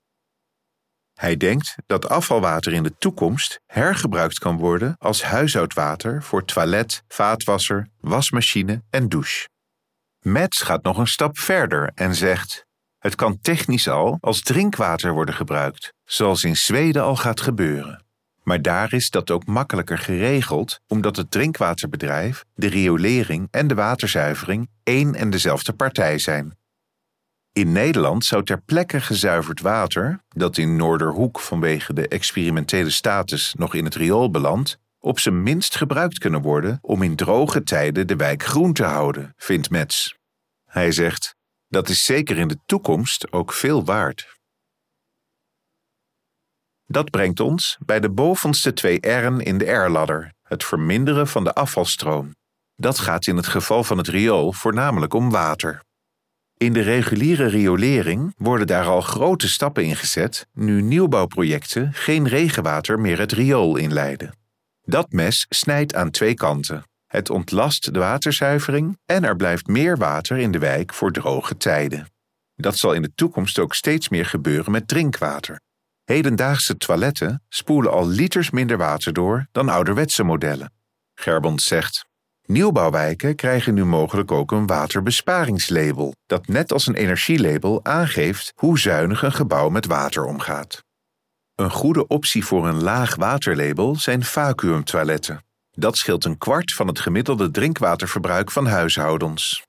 Hij 1.15 1.37
denkt 1.37 1.75
dat 1.87 2.09
afvalwater 2.09 2.73
in 2.73 2.83
de 2.83 2.95
toekomst 2.99 3.61
hergebruikt 3.67 4.39
kan 4.39 4.57
worden 4.57 4.95
als 4.99 5.23
huishoudwater 5.23 6.23
voor 6.23 6.45
toilet, 6.45 7.03
vaatwasser, 7.09 7.89
wasmachine 8.01 8.83
en 8.91 9.09
douche. 9.09 9.49
Metz 10.21 10.65
gaat 10.65 10.83
nog 10.83 10.99
een 10.99 11.07
stap 11.07 11.39
verder 11.39 11.91
en 11.95 12.15
zegt: 12.15 12.64
het 13.05 13.15
kan 13.15 13.41
technisch 13.41 13.89
al 13.89 14.19
als 14.21 14.41
drinkwater 14.41 15.13
worden 15.13 15.35
gebruikt, 15.35 15.93
zoals 16.05 16.45
in 16.45 16.57
Zweden 16.57 17.03
al 17.03 17.17
gaat 17.17 17.41
gebeuren. 17.41 18.05
Maar 18.43 18.63
daar 18.63 18.93
is 18.93 19.11
dat 19.11 19.31
ook 19.31 19.47
makkelijker 19.47 19.99
geregeld, 19.99 20.81
omdat 20.87 21.17
het 21.17 21.31
drinkwaterbedrijf, 21.31 22.45
de 22.55 22.67
riolering 22.67 23.49
en 23.51 23.67
de 23.67 23.75
waterzuivering 23.75 24.69
één 24.83 25.15
en 25.15 25.31
dezelfde 25.31 25.73
partij 25.73 26.19
zijn. 26.19 26.57
In 27.53 27.73
Nederland 27.73 28.25
zou 28.25 28.45
ter 28.45 28.61
plekke 28.61 29.01
gezuiverd 29.01 29.61
water, 29.61 30.21
dat 30.29 30.57
in 30.57 30.77
Noorderhoek 30.77 31.41
vanwege 31.41 31.93
de 31.93 32.09
experimentele 32.09 32.91
status 32.91 33.55
nog 33.59 33.75
in 33.75 33.85
het 33.85 33.95
riool 33.95 34.31
belandt, 34.31 34.79
op 34.99 35.19
zijn 35.19 35.43
minst 35.43 35.77
gebruikt 35.77 36.19
kunnen 36.19 36.43
worden 36.43 36.79
om 36.81 37.03
in 37.03 37.17
droge 37.17 37.63
tijden 37.63 38.07
de 38.07 38.17
wijk 38.17 38.43
groen 38.43 38.73
te 38.73 38.85
houden, 38.85 39.33
vindt 39.37 39.71
Metz. 39.71 40.13
Hij 40.67 40.93
zegt: 40.93 41.35
dat 41.75 41.89
is 41.89 42.05
zeker 42.05 42.39
in 42.39 42.49
de 42.49 42.59
toekomst 42.67 43.33
ook 43.33 43.53
veel 43.53 43.85
waard. 43.85 44.39
Dat 46.87 47.11
brengt 47.11 47.41
ons 47.41 47.79
bij 47.85 48.01
de 48.01 48.11
bovenste 48.11 48.73
twee 48.73 48.99
R'en 49.01 49.41
in 49.41 49.59
de 49.59 49.71
R-ladder, 49.71 50.33
het 50.43 50.65
verminderen 50.65 51.29
van 51.29 51.45
de 51.45 51.55
afvalstroom. 51.55 52.35
Dat 52.77 52.99
gaat 52.99 53.27
in 53.27 53.37
het 53.37 53.47
geval 53.47 53.85
van 53.85 53.99
het 53.99 54.09
riool 54.09 54.53
voornamelijk 54.53 55.15
om 55.15 55.31
water. 55.31 55.85
In 56.57 56.73
de 56.73 56.81
reguliere 56.81 57.47
riolering 57.47 58.35
worden 58.37 58.67
daar 58.67 58.87
al 58.87 59.01
grote 59.01 59.49
stappen 59.49 59.85
in 59.85 59.97
gezet, 59.97 60.47
nu 60.53 60.83
nieuwbouwprojecten 60.83 61.93
geen 61.93 62.29
regenwater 62.29 63.01
meer 63.01 63.19
het 63.19 63.33
riool 63.33 63.77
inleiden. 63.77 64.37
Dat 64.83 65.13
mes 65.13 65.47
snijdt 65.49 65.95
aan 65.95 66.11
twee 66.11 66.35
kanten. 66.35 66.85
Het 67.15 67.31
ontlast 67.31 67.93
de 67.93 67.99
waterzuivering 67.99 68.99
en 69.07 69.25
er 69.25 69.37
blijft 69.37 69.67
meer 69.67 69.97
water 69.97 70.39
in 70.39 70.51
de 70.51 70.59
wijk 70.59 70.95
voor 70.95 71.13
droge 71.13 71.57
tijden. 71.57 72.09
Dat 72.55 72.77
zal 72.77 72.93
in 72.93 73.03
de 73.03 73.15
toekomst 73.15 73.59
ook 73.59 73.75
steeds 73.75 74.09
meer 74.09 74.27
gebeuren 74.27 74.73
met 74.73 74.89
drinkwater. 74.89 75.61
Hedendaagse 76.05 76.77
toiletten 76.77 77.43
spoelen 77.49 77.93
al 77.93 78.07
liters 78.07 78.51
minder 78.51 78.77
water 78.77 79.13
door 79.13 79.47
dan 79.53 79.69
ouderwetse 79.69 80.23
modellen. 80.23 80.73
Gerbond 81.15 81.63
zegt: 81.63 82.05
Nieuwbouwwijken 82.43 83.35
krijgen 83.35 83.75
nu 83.75 83.85
mogelijk 83.85 84.33
ook 84.33 84.53
een 84.53 84.67
waterbesparingslabel, 84.67 86.15
dat 86.27 86.47
net 86.47 86.73
als 86.73 86.87
een 86.87 86.95
energielabel 86.95 87.85
aangeeft 87.85 88.53
hoe 88.55 88.79
zuinig 88.79 89.23
een 89.23 89.33
gebouw 89.33 89.69
met 89.69 89.87
water 89.87 90.25
omgaat. 90.25 90.85
Een 91.55 91.71
goede 91.71 92.07
optie 92.07 92.45
voor 92.45 92.69
een 92.69 92.83
laag 92.83 93.15
waterlabel 93.15 93.97
zijn 93.97 94.25
vacuümtoiletten. 94.25 95.45
Dat 95.75 95.97
scheelt 95.97 96.25
een 96.25 96.39
kwart 96.39 96.73
van 96.73 96.87
het 96.87 97.01
gemiddelde 97.01 97.51
drinkwaterverbruik 97.51 98.51
van 98.51 98.67
huishoudens. 98.67 99.63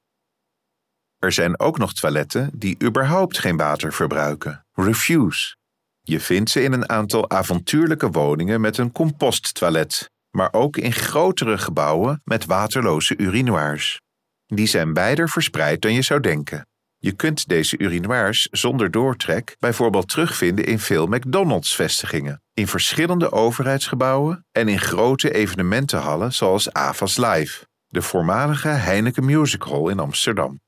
Er 1.20 1.32
zijn 1.32 1.60
ook 1.60 1.78
nog 1.78 1.94
toiletten 1.94 2.50
die 2.54 2.84
überhaupt 2.84 3.38
geen 3.38 3.58
water 3.58 3.94
verbruiken, 3.94 4.66
refuse. 4.74 5.56
Je 6.02 6.20
vindt 6.20 6.50
ze 6.50 6.62
in 6.62 6.74
een 6.74 6.90
aantal 6.90 7.30
avontuurlijke 7.30 8.10
woningen 8.10 8.62
met 8.62 8.78
een 8.78 8.92
composttoilet, 8.92 10.10
maar 10.30 10.54
ook 10.54 10.78
in 10.78 10.94
grotere 10.94 11.58
gebouwen 11.58 12.22
met 12.24 12.46
waterloze 12.46 13.18
urinoirs. 13.18 14.02
Die 14.46 14.68
zijn 14.68 14.94
wijder 14.94 15.30
verspreid 15.30 15.82
dan 15.82 15.94
je 15.94 16.02
zou 16.02 16.20
denken. 16.20 16.68
Je 16.98 17.12
kunt 17.12 17.48
deze 17.48 17.78
urinoirs 17.78 18.48
zonder 18.52 18.92
doortrek 18.92 19.56
bijvoorbeeld 19.60 20.08
terugvinden 20.08 20.66
in 20.66 20.80
veel 20.80 21.08
McDonald's-vestigingen, 21.08 22.42
in 22.56 22.68
verschillende 22.68 23.32
overheidsgebouwen 23.32 24.46
en 24.52 24.68
in 24.68 24.80
grote 24.80 25.34
evenementenhallen 25.34 26.34
zoals 26.34 26.74
AVAS 26.74 27.18
Live, 27.18 27.66
de 27.88 28.02
voormalige 28.02 28.68
Heineken 28.68 29.26
Music 29.26 29.64
Hall 29.64 29.90
in 29.90 30.00
Amsterdam. 30.00 30.62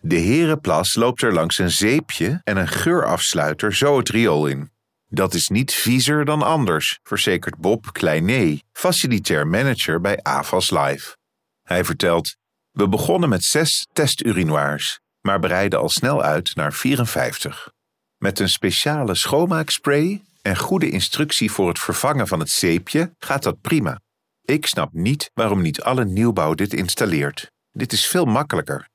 De 0.00 0.18
Herenplas 0.18 0.94
loopt 0.94 1.22
er 1.22 1.32
langs 1.32 1.58
een 1.58 1.70
zeepje 1.70 2.40
en 2.44 2.56
een 2.56 2.68
geurafsluiter 2.68 3.74
zo 3.74 3.98
het 3.98 4.08
riool 4.08 4.46
in. 4.46 4.70
Dat 5.08 5.34
is 5.34 5.48
niet 5.48 5.72
viezer 5.74 6.24
dan 6.24 6.42
anders, 6.42 6.98
verzekert 7.02 7.56
Bob 7.56 7.92
Kleiné, 7.92 8.58
facilitair 8.72 9.46
manager 9.46 10.00
bij 10.00 10.22
AVAS 10.22 10.70
Live. 10.70 11.16
Hij 11.62 11.84
vertelt: 11.84 12.36
We 12.70 12.88
begonnen 12.88 13.28
met 13.28 13.44
zes 13.44 13.86
testurinoirs, 13.92 15.00
maar 15.20 15.40
breiden 15.40 15.78
al 15.78 15.88
snel 15.88 16.22
uit 16.22 16.54
naar 16.54 16.72
54. 16.72 17.72
Met 18.18 18.38
een 18.38 18.48
speciale 18.48 19.14
schoonmaakspray 19.14 20.22
en 20.46 20.56
goede 20.56 20.90
instructie 20.90 21.50
voor 21.50 21.68
het 21.68 21.78
vervangen 21.78 22.26
van 22.26 22.38
het 22.38 22.50
zeepje 22.50 23.14
gaat 23.18 23.42
dat 23.42 23.60
prima. 23.60 24.00
Ik 24.44 24.66
snap 24.66 24.92
niet 24.92 25.30
waarom 25.34 25.62
niet 25.62 25.82
alle 25.82 26.04
nieuwbouw 26.04 26.54
dit 26.54 26.72
installeert. 26.72 27.50
Dit 27.72 27.92
is 27.92 28.06
veel 28.06 28.24
makkelijker. 28.24 28.88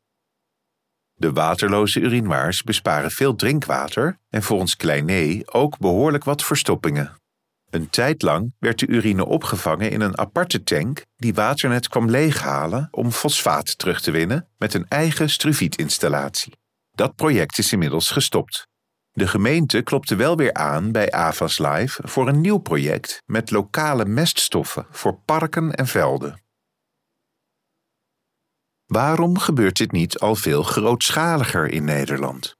De 1.13 1.31
waterloze 1.31 1.99
urinoirs 1.99 2.63
besparen 2.63 3.11
veel 3.11 3.35
drinkwater 3.35 4.17
en 4.29 4.43
volgens 4.43 4.75
Kleiné 4.75 5.41
ook 5.45 5.77
behoorlijk 5.77 6.23
wat 6.23 6.43
verstoppingen. 6.43 7.15
Een 7.69 7.89
tijd 7.89 8.21
lang 8.21 8.53
werd 8.59 8.79
de 8.79 8.87
urine 8.87 9.25
opgevangen 9.25 9.91
in 9.91 10.01
een 10.01 10.17
aparte 10.17 10.63
tank 10.63 11.05
die 11.15 11.33
Waternet 11.33 11.87
kwam 11.87 12.09
leeghalen 12.09 12.87
om 12.91 13.11
fosfaat 13.11 13.77
terug 13.77 14.01
te 14.01 14.11
winnen 14.11 14.47
met 14.57 14.73
een 14.73 14.87
eigen 14.87 15.29
struvietinstallatie. 15.29 16.53
Dat 16.91 17.15
project 17.15 17.57
is 17.57 17.71
inmiddels 17.71 18.11
gestopt. 18.11 18.69
De 19.21 19.27
gemeente 19.27 19.81
klopte 19.81 20.15
wel 20.15 20.37
weer 20.37 20.53
aan 20.53 20.91
bij 20.91 21.11
AVAS 21.11 21.59
Live 21.59 22.07
voor 22.07 22.27
een 22.27 22.41
nieuw 22.41 22.57
project 22.57 23.21
met 23.25 23.51
lokale 23.51 24.05
meststoffen 24.05 24.85
voor 24.89 25.19
parken 25.25 25.73
en 25.73 25.87
velden. 25.87 26.41
Waarom 28.85 29.37
gebeurt 29.37 29.77
dit 29.77 29.91
niet 29.91 30.19
al 30.19 30.35
veel 30.35 30.63
grootschaliger 30.63 31.67
in 31.69 31.83
Nederland? 31.83 32.55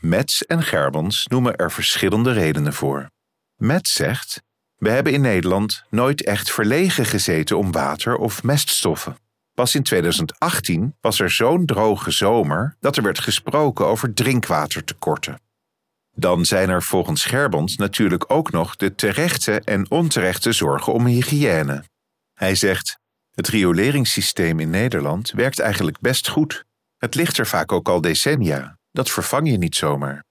Mets 0.00 0.46
en 0.46 0.62
Gerbons 0.62 1.26
noemen 1.26 1.56
er 1.56 1.72
verschillende 1.72 2.32
redenen 2.32 2.72
voor. 2.72 3.10
Mets 3.56 3.92
zegt: 3.92 4.42
We 4.76 4.90
hebben 4.90 5.12
in 5.12 5.20
Nederland 5.20 5.84
nooit 5.90 6.24
echt 6.24 6.50
verlegen 6.50 7.04
gezeten 7.04 7.58
om 7.58 7.72
water 7.72 8.16
of 8.16 8.42
meststoffen. 8.42 9.16
Pas 9.54 9.74
in 9.74 9.82
2018 9.82 10.96
was 11.00 11.20
er 11.20 11.30
zo'n 11.30 11.66
droge 11.66 12.10
zomer 12.10 12.76
dat 12.80 12.96
er 12.96 13.02
werd 13.02 13.18
gesproken 13.18 13.86
over 13.86 14.14
drinkwatertekorten. 14.14 15.42
Dan 16.14 16.44
zijn 16.44 16.68
er 16.68 16.82
volgens 16.82 17.24
Gerbons 17.24 17.76
natuurlijk 17.76 18.32
ook 18.32 18.50
nog 18.50 18.76
de 18.76 18.94
terechte 18.94 19.60
en 19.60 19.90
onterechte 19.90 20.52
zorgen 20.52 20.92
om 20.92 21.06
hygiëne. 21.06 21.84
Hij 22.34 22.54
zegt: 22.54 22.98
het 23.34 23.48
rioleringssysteem 23.48 24.60
in 24.60 24.70
Nederland 24.70 25.30
werkt 25.30 25.58
eigenlijk 25.58 26.00
best 26.00 26.28
goed. 26.28 26.64
Het 26.96 27.14
ligt 27.14 27.38
er 27.38 27.46
vaak 27.46 27.72
ook 27.72 27.88
al 27.88 28.00
decennia. 28.00 28.78
Dat 28.90 29.10
vervang 29.10 29.50
je 29.50 29.56
niet 29.56 29.76
zomaar. 29.76 30.24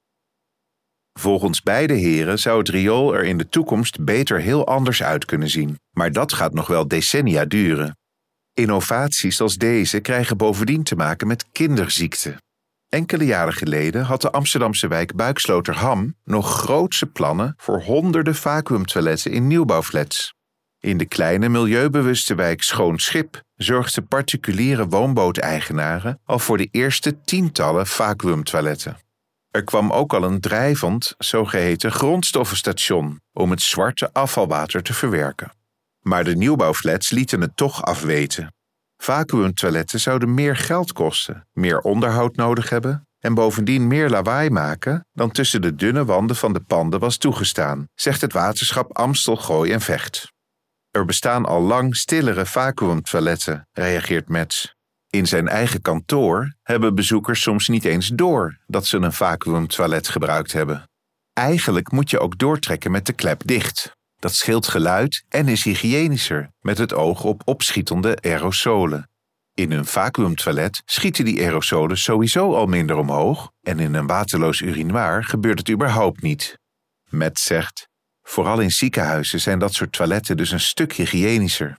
Volgens 1.19 1.61
beide 1.61 1.93
heren 1.93 2.39
zou 2.39 2.59
het 2.59 2.69
riool 2.69 3.15
er 3.15 3.23
in 3.23 3.37
de 3.37 3.49
toekomst 3.49 4.03
beter 4.03 4.39
heel 4.39 4.67
anders 4.67 5.03
uit 5.03 5.25
kunnen 5.25 5.49
zien, 5.49 5.79
maar 5.91 6.11
dat 6.11 6.33
gaat 6.33 6.53
nog 6.53 6.67
wel 6.67 6.87
decennia 6.87 7.45
duren. 7.45 7.97
Innovaties 8.53 9.41
als 9.41 9.57
deze 9.57 9.99
krijgen 9.99 10.37
bovendien 10.37 10.83
te 10.83 10.95
maken 10.95 11.27
met 11.27 11.45
kinderziekten. 11.51 12.37
Enkele 12.93 13.25
jaren 13.25 13.53
geleden 13.53 14.03
had 14.03 14.21
de 14.21 14.31
Amsterdamse 14.31 14.87
wijk 14.87 15.15
Buiksloterham 15.15 16.15
nog 16.23 16.59
grootse 16.59 17.05
plannen 17.05 17.53
voor 17.57 17.81
honderden 17.81 18.35
vacuümtoiletten 18.35 19.31
in 19.31 19.47
nieuwbouwflats. 19.47 20.33
In 20.79 20.97
de 20.97 21.05
kleine 21.05 21.49
milieubewuste 21.49 22.35
wijk 22.35 22.61
Schoon 22.61 22.99
Schip 22.99 23.41
zorgden 23.55 24.07
particuliere 24.07 24.87
woonbooteigenaren 24.87 26.19
al 26.25 26.39
voor 26.39 26.57
de 26.57 26.67
eerste 26.71 27.21
tientallen 27.23 27.87
vacuümtoiletten. 27.87 28.97
Er 29.51 29.63
kwam 29.63 29.91
ook 29.91 30.13
al 30.13 30.23
een 30.23 30.39
drijvend, 30.39 31.15
zogeheten 31.17 31.91
grondstoffenstation 31.91 33.21
om 33.31 33.49
het 33.49 33.61
zwarte 33.61 34.09
afvalwater 34.11 34.83
te 34.83 34.93
verwerken. 34.93 35.51
Maar 36.01 36.23
de 36.23 36.35
nieuwbouwflats 36.35 37.11
lieten 37.11 37.41
het 37.41 37.57
toch 37.57 37.83
afweten. 37.83 38.53
Vacuümtoiletten 38.97 39.99
zouden 39.99 40.33
meer 40.33 40.55
geld 40.55 40.93
kosten, 40.93 41.47
meer 41.51 41.79
onderhoud 41.79 42.35
nodig 42.35 42.69
hebben 42.69 43.07
en 43.19 43.33
bovendien 43.33 43.87
meer 43.87 44.09
lawaai 44.09 44.49
maken 44.49 45.07
dan 45.13 45.31
tussen 45.31 45.61
de 45.61 45.75
dunne 45.75 46.05
wanden 46.05 46.35
van 46.35 46.53
de 46.53 46.59
panden 46.59 46.99
was 46.99 47.17
toegestaan, 47.17 47.87
zegt 47.95 48.21
het 48.21 48.33
waterschap 48.33 48.97
Amstel, 48.97 49.35
Gooi 49.35 49.71
en 49.71 49.81
Vecht. 49.81 50.31
Er 50.91 51.05
bestaan 51.05 51.45
al 51.45 51.61
lang 51.61 51.95
stillere 51.95 52.45
vacuümtoiletten, 52.45 53.67
reageert 53.71 54.29
Metz. 54.29 54.65
In 55.09 55.27
zijn 55.27 55.47
eigen 55.47 55.81
kantoor 55.81 56.55
hebben 56.61 56.95
bezoekers 56.95 57.41
soms 57.41 57.67
niet 57.67 57.85
eens 57.85 58.07
door 58.07 58.57
dat 58.67 58.85
ze 58.85 58.97
een 58.97 59.13
vacuümtoilet 59.13 60.07
gebruikt 60.07 60.51
hebben. 60.51 60.89
Eigenlijk 61.33 61.91
moet 61.91 62.09
je 62.09 62.19
ook 62.19 62.37
doortrekken 62.37 62.91
met 62.91 63.05
de 63.05 63.13
klep 63.13 63.41
dicht. 63.45 63.97
Dat 64.23 64.35
scheelt 64.35 64.67
geluid 64.67 65.23
en 65.29 65.47
is 65.47 65.63
hygiënischer, 65.63 66.51
met 66.61 66.77
het 66.77 66.93
oog 66.93 67.23
op 67.23 67.41
opschietende 67.45 68.17
aerosolen. 68.21 69.09
In 69.53 69.71
een 69.71 69.85
vacuümtoilet 69.85 70.81
schieten 70.85 71.25
die 71.25 71.41
aerosolen 71.41 71.97
sowieso 71.97 72.55
al 72.55 72.65
minder 72.65 72.97
omhoog 72.97 73.51
en 73.61 73.79
in 73.79 73.93
een 73.93 74.07
waterloos 74.07 74.61
urinoir 74.61 75.23
gebeurt 75.23 75.59
het 75.59 75.69
überhaupt 75.69 76.21
niet. 76.21 76.59
Metz 77.09 77.43
zegt: 77.43 77.87
Vooral 78.21 78.59
in 78.59 78.71
ziekenhuizen 78.71 79.41
zijn 79.41 79.59
dat 79.59 79.73
soort 79.73 79.91
toiletten 79.91 80.37
dus 80.37 80.51
een 80.51 80.59
stuk 80.59 80.93
hygiënischer. 80.93 81.77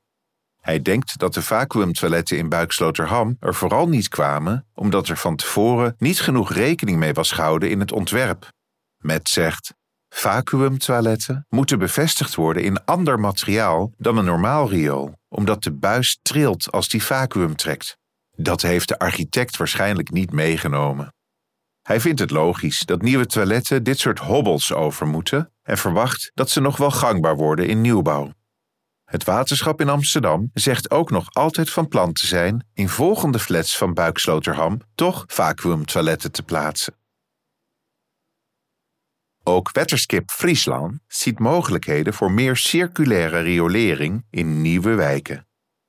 Hij 0.60 0.82
denkt 0.82 1.18
dat 1.18 1.34
de 1.34 1.42
vacuümtoiletten 1.42 2.36
in 2.36 2.48
Buiksloterham 2.48 3.36
er 3.40 3.54
vooral 3.54 3.88
niet 3.88 4.08
kwamen 4.08 4.66
omdat 4.74 5.08
er 5.08 5.16
van 5.16 5.36
tevoren 5.36 5.94
niet 5.98 6.20
genoeg 6.20 6.52
rekening 6.52 6.98
mee 6.98 7.12
was 7.12 7.32
gehouden 7.32 7.70
in 7.70 7.80
het 7.80 7.92
ontwerp. 7.92 8.48
Met 8.98 9.28
zegt: 9.28 9.74
vacuümtoiletten 10.14 11.46
moeten 11.48 11.78
bevestigd 11.78 12.34
worden 12.34 12.62
in 12.62 12.84
ander 12.84 13.20
materiaal 13.20 13.92
dan 13.96 14.16
een 14.16 14.24
normaal 14.24 14.68
riool, 14.68 15.18
omdat 15.28 15.62
de 15.62 15.72
buis 15.72 16.18
trilt 16.22 16.72
als 16.72 16.88
die 16.88 17.02
vacuüm 17.02 17.56
trekt. 17.56 17.98
Dat 18.36 18.62
heeft 18.62 18.88
de 18.88 18.98
architect 18.98 19.56
waarschijnlijk 19.56 20.10
niet 20.10 20.32
meegenomen. 20.32 21.14
Hij 21.82 22.00
vindt 22.00 22.20
het 22.20 22.30
logisch 22.30 22.78
dat 22.78 23.02
nieuwe 23.02 23.26
toiletten 23.26 23.82
dit 23.82 23.98
soort 23.98 24.18
hobbels 24.18 24.72
over 24.72 25.06
moeten 25.06 25.52
en 25.62 25.78
verwacht 25.78 26.30
dat 26.34 26.50
ze 26.50 26.60
nog 26.60 26.76
wel 26.76 26.90
gangbaar 26.90 27.36
worden 27.36 27.68
in 27.68 27.80
nieuwbouw. 27.80 28.32
Het 29.04 29.24
waterschap 29.24 29.80
in 29.80 29.88
Amsterdam 29.88 30.50
zegt 30.52 30.90
ook 30.90 31.10
nog 31.10 31.28
altijd 31.32 31.70
van 31.70 31.88
plan 31.88 32.12
te 32.12 32.26
zijn 32.26 32.66
in 32.74 32.88
volgende 32.88 33.38
flats 33.38 33.76
van 33.76 33.94
Buiksloterham 33.94 34.80
toch 34.94 35.24
vacuümtoiletten 35.26 36.32
te 36.32 36.42
plaatsen. 36.42 36.94
Ook 39.46 39.72
Wetterskip 39.72 40.30
Friesland 40.30 40.98
ziet 41.08 41.38
mogelijkheden 41.38 42.14
voor 42.14 42.32
meer 42.32 42.56
circulaire 42.56 43.40
riolering 43.40 44.24
in 44.30 44.60
nieuwe 44.62 44.94
wijken. 44.94 45.46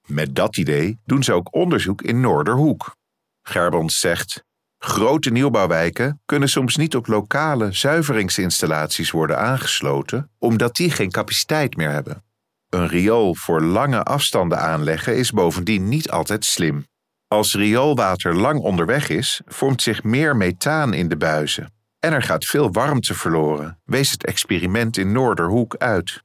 Met 0.07 0.35
dat 0.35 0.57
idee 0.57 0.99
doen 1.05 1.23
ze 1.23 1.33
ook 1.33 1.55
onderzoek 1.55 2.01
in 2.01 2.19
Noorderhoek. 2.19 2.95
Gerbons 3.41 3.99
zegt: 3.99 4.43
Grote 4.77 5.29
nieuwbouwwijken 5.29 6.21
kunnen 6.25 6.49
soms 6.49 6.75
niet 6.75 6.95
op 6.95 7.07
lokale 7.07 7.71
zuiveringsinstallaties 7.71 9.11
worden 9.11 9.39
aangesloten, 9.39 10.29
omdat 10.39 10.75
die 10.75 10.91
geen 10.91 11.11
capaciteit 11.11 11.75
meer 11.75 11.91
hebben. 11.91 12.23
Een 12.69 12.87
riool 12.87 13.35
voor 13.35 13.61
lange 13.61 14.03
afstanden 14.03 14.59
aanleggen 14.59 15.17
is 15.17 15.31
bovendien 15.31 15.89
niet 15.89 16.09
altijd 16.09 16.45
slim. 16.45 16.85
Als 17.27 17.53
rioolwater 17.53 18.35
lang 18.35 18.59
onderweg 18.59 19.09
is, 19.09 19.41
vormt 19.45 19.81
zich 19.81 20.03
meer 20.03 20.35
methaan 20.35 20.93
in 20.93 21.07
de 21.07 21.17
buizen. 21.17 21.74
En 22.05 22.13
er 22.13 22.23
gaat 22.23 22.45
veel 22.45 22.71
warmte 22.71 23.13
verloren, 23.13 23.79
wees 23.83 24.11
het 24.11 24.25
experiment 24.25 24.97
in 24.97 25.11
Noorderhoek 25.11 25.75
uit. 25.75 26.23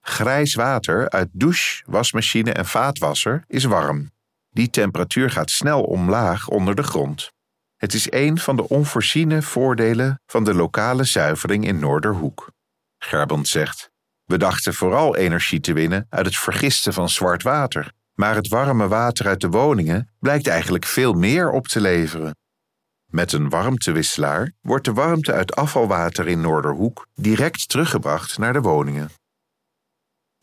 Grijs 0.00 0.54
water 0.54 1.10
uit 1.10 1.28
douche, 1.32 1.82
wasmachine 1.86 2.52
en 2.52 2.66
vaatwasser 2.66 3.44
is 3.46 3.64
warm. 3.64 4.10
Die 4.50 4.70
temperatuur 4.70 5.30
gaat 5.30 5.50
snel 5.50 5.82
omlaag 5.82 6.48
onder 6.48 6.74
de 6.74 6.82
grond. 6.82 7.30
Het 7.76 7.94
is 7.94 8.12
een 8.12 8.38
van 8.38 8.56
de 8.56 8.68
onvoorziene 8.68 9.42
voordelen 9.42 10.20
van 10.26 10.44
de 10.44 10.54
lokale 10.54 11.04
zuivering 11.04 11.66
in 11.66 11.78
Noorderhoek. 11.78 12.50
Gerband 12.98 13.48
zegt: 13.48 13.90
We 14.24 14.36
dachten 14.36 14.74
vooral 14.74 15.16
energie 15.16 15.60
te 15.60 15.72
winnen 15.72 16.06
uit 16.08 16.26
het 16.26 16.36
vergisten 16.36 16.92
van 16.92 17.08
zwart 17.08 17.42
water, 17.42 17.92
maar 18.14 18.34
het 18.34 18.48
warme 18.48 18.88
water 18.88 19.26
uit 19.26 19.40
de 19.40 19.48
woningen 19.48 20.10
blijkt 20.18 20.46
eigenlijk 20.46 20.84
veel 20.84 21.12
meer 21.12 21.50
op 21.50 21.68
te 21.68 21.80
leveren. 21.80 22.40
Met 23.12 23.32
een 23.32 23.48
warmtewisselaar 23.48 24.52
wordt 24.60 24.84
de 24.84 24.92
warmte 24.92 25.32
uit 25.32 25.56
afvalwater 25.56 26.28
in 26.28 26.40
Noorderhoek 26.40 27.06
direct 27.14 27.68
teruggebracht 27.68 28.38
naar 28.38 28.52
de 28.52 28.60
woningen. 28.60 29.10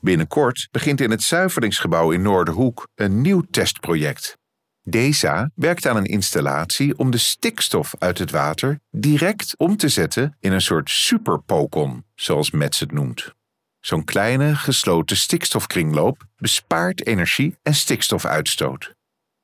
Binnenkort 0.01 0.67
begint 0.71 1.01
in 1.01 1.11
het 1.11 1.21
zuiveringsgebouw 1.21 2.11
in 2.11 2.21
Noorderhoek 2.21 2.87
een 2.95 3.21
nieuw 3.21 3.41
testproject. 3.51 4.37
DESA 4.81 5.49
werkt 5.55 5.85
aan 5.85 5.95
een 5.95 6.05
installatie 6.05 6.97
om 6.97 7.11
de 7.11 7.17
stikstof 7.17 7.95
uit 7.99 8.17
het 8.17 8.31
water 8.31 8.79
direct 8.91 9.57
om 9.57 9.77
te 9.77 9.89
zetten 9.89 10.37
in 10.39 10.51
een 10.51 10.61
soort 10.61 10.89
superpokon, 10.89 12.05
zoals 12.15 12.51
Mets 12.51 12.79
het 12.79 12.91
noemt. 12.91 13.33
Zo'n 13.79 14.03
kleine 14.03 14.55
gesloten 14.55 15.17
stikstofkringloop 15.17 16.25
bespaart 16.35 17.05
energie 17.07 17.57
en 17.61 17.75
stikstofuitstoot. 17.75 18.97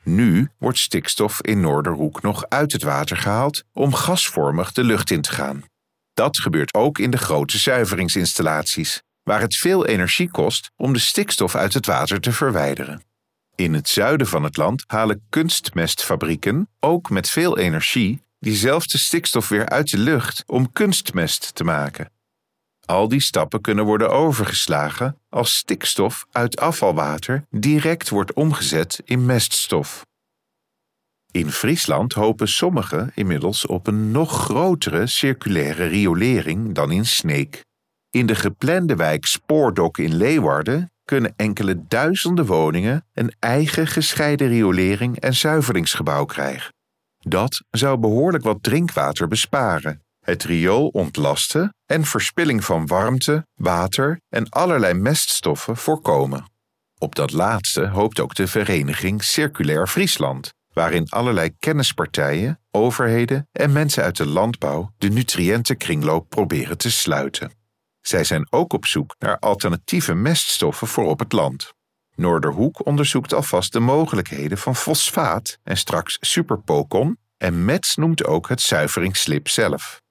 Nu 0.05 0.49
wordt 0.57 0.77
stikstof 0.77 1.41
in 1.41 1.59
Noorderhoek 1.59 2.21
nog 2.21 2.45
uit 2.49 2.71
het 2.71 2.83
water 2.83 3.17
gehaald 3.17 3.63
om 3.73 3.93
gasvormig 3.93 4.71
de 4.71 4.83
lucht 4.83 5.11
in 5.11 5.21
te 5.21 5.31
gaan. 5.31 5.63
Dat 6.13 6.37
gebeurt 6.37 6.73
ook 6.73 6.99
in 6.99 7.11
de 7.11 7.17
grote 7.17 7.57
zuiveringsinstallaties, 7.57 9.01
waar 9.23 9.41
het 9.41 9.55
veel 9.55 9.85
energie 9.85 10.31
kost 10.31 10.71
om 10.75 10.93
de 10.93 10.99
stikstof 10.99 11.55
uit 11.55 11.73
het 11.73 11.85
water 11.85 12.19
te 12.19 12.31
verwijderen. 12.31 13.03
In 13.55 13.73
het 13.73 13.89
zuiden 13.89 14.27
van 14.27 14.43
het 14.43 14.57
land 14.57 14.83
halen 14.87 15.25
kunstmestfabrieken, 15.29 16.69
ook 16.79 17.09
met 17.09 17.29
veel 17.29 17.57
energie, 17.57 18.21
diezelfde 18.39 18.97
stikstof 18.97 19.49
weer 19.49 19.69
uit 19.69 19.89
de 19.89 19.97
lucht 19.97 20.43
om 20.45 20.71
kunstmest 20.71 21.55
te 21.55 21.63
maken. 21.63 22.09
Al 22.86 23.08
die 23.08 23.21
stappen 23.21 23.62
kunnen 23.62 23.86
worden 23.86 24.12
overgeslagen 24.12 25.19
als 25.30 25.56
stikstof 25.56 26.26
uit 26.32 26.60
afvalwater 26.60 27.45
direct 27.50 28.10
wordt 28.10 28.34
omgezet 28.34 29.02
in 29.06 29.26
meststof. 29.26 30.06
In 31.32 31.52
Friesland 31.52 32.13
hopen 32.13 32.48
sommigen 32.48 33.12
inmiddels 33.15 33.65
op 33.65 33.88
een 33.88 34.12
nog 34.12 34.43
grotere 34.43 35.08
circulaire 35.08 35.86
riolering 35.86 36.74
dan 36.74 36.91
in 36.91 37.06
Sneek. 37.06 37.63
In 38.10 38.26
de 38.26 38.36
geplande 38.36 38.95
wijk 38.95 39.26
Spoordok 39.26 39.98
in 39.98 40.15
Leeuwarden 40.15 40.91
kunnen 41.04 41.34
enkele 41.36 41.88
duizenden 41.88 42.45
woningen 42.45 43.06
een 43.13 43.34
eigen 43.39 43.88
gescheiden 43.88 44.48
riolering 44.48 45.19
en 45.19 45.34
zuiveringsgebouw 45.34 46.26
krijgen. 46.26 46.74
Dat 47.19 47.63
zou 47.71 47.98
behoorlijk 47.98 48.43
wat 48.43 48.63
drinkwater 48.63 49.28
besparen, 49.28 50.04
het 50.25 50.43
riool 50.43 50.88
ontlasten 50.88 51.75
en 51.85 52.05
verspilling 52.05 52.63
van 52.63 52.88
warmte, 52.88 53.47
water 53.53 54.19
en 54.29 54.49
allerlei 54.49 54.93
meststoffen 54.93 55.77
voorkomen. 55.77 56.45
Op 56.97 57.15
dat 57.15 57.31
laatste 57.31 57.88
hoopt 57.88 58.19
ook 58.19 58.35
de 58.35 58.47
vereniging 58.47 59.23
Circulair 59.23 59.88
Friesland, 59.88 60.53
waarin 60.73 61.09
allerlei 61.09 61.55
kennispartijen, 61.59 62.59
overheden 62.71 63.47
en 63.51 63.71
mensen 63.71 64.03
uit 64.03 64.17
de 64.17 64.25
landbouw 64.25 64.91
de 64.97 65.09
nutriëntenkringloop 65.09 66.29
proberen 66.29 66.77
te 66.77 66.91
sluiten. 66.91 67.51
Zij 68.01 68.23
zijn 68.23 68.47
ook 68.49 68.73
op 68.73 68.85
zoek 68.85 69.15
naar 69.19 69.39
alternatieve 69.39 70.13
meststoffen 70.13 70.88
voor 70.88 71.05
op 71.05 71.19
het 71.19 71.31
land. 71.31 71.73
Noorderhoek 72.15 72.85
onderzoekt 72.85 73.33
alvast 73.33 73.73
de 73.73 73.79
mogelijkheden 73.79 74.57
van 74.57 74.75
fosfaat 74.75 75.57
en 75.63 75.77
straks 75.77 76.17
superpokon 76.19 77.17
en 77.38 77.65
Mets 77.65 77.95
noemt 77.95 78.25
ook 78.25 78.49
het 78.49 78.61
zuiveringsslip 78.61 79.47
zelf. 79.47 80.03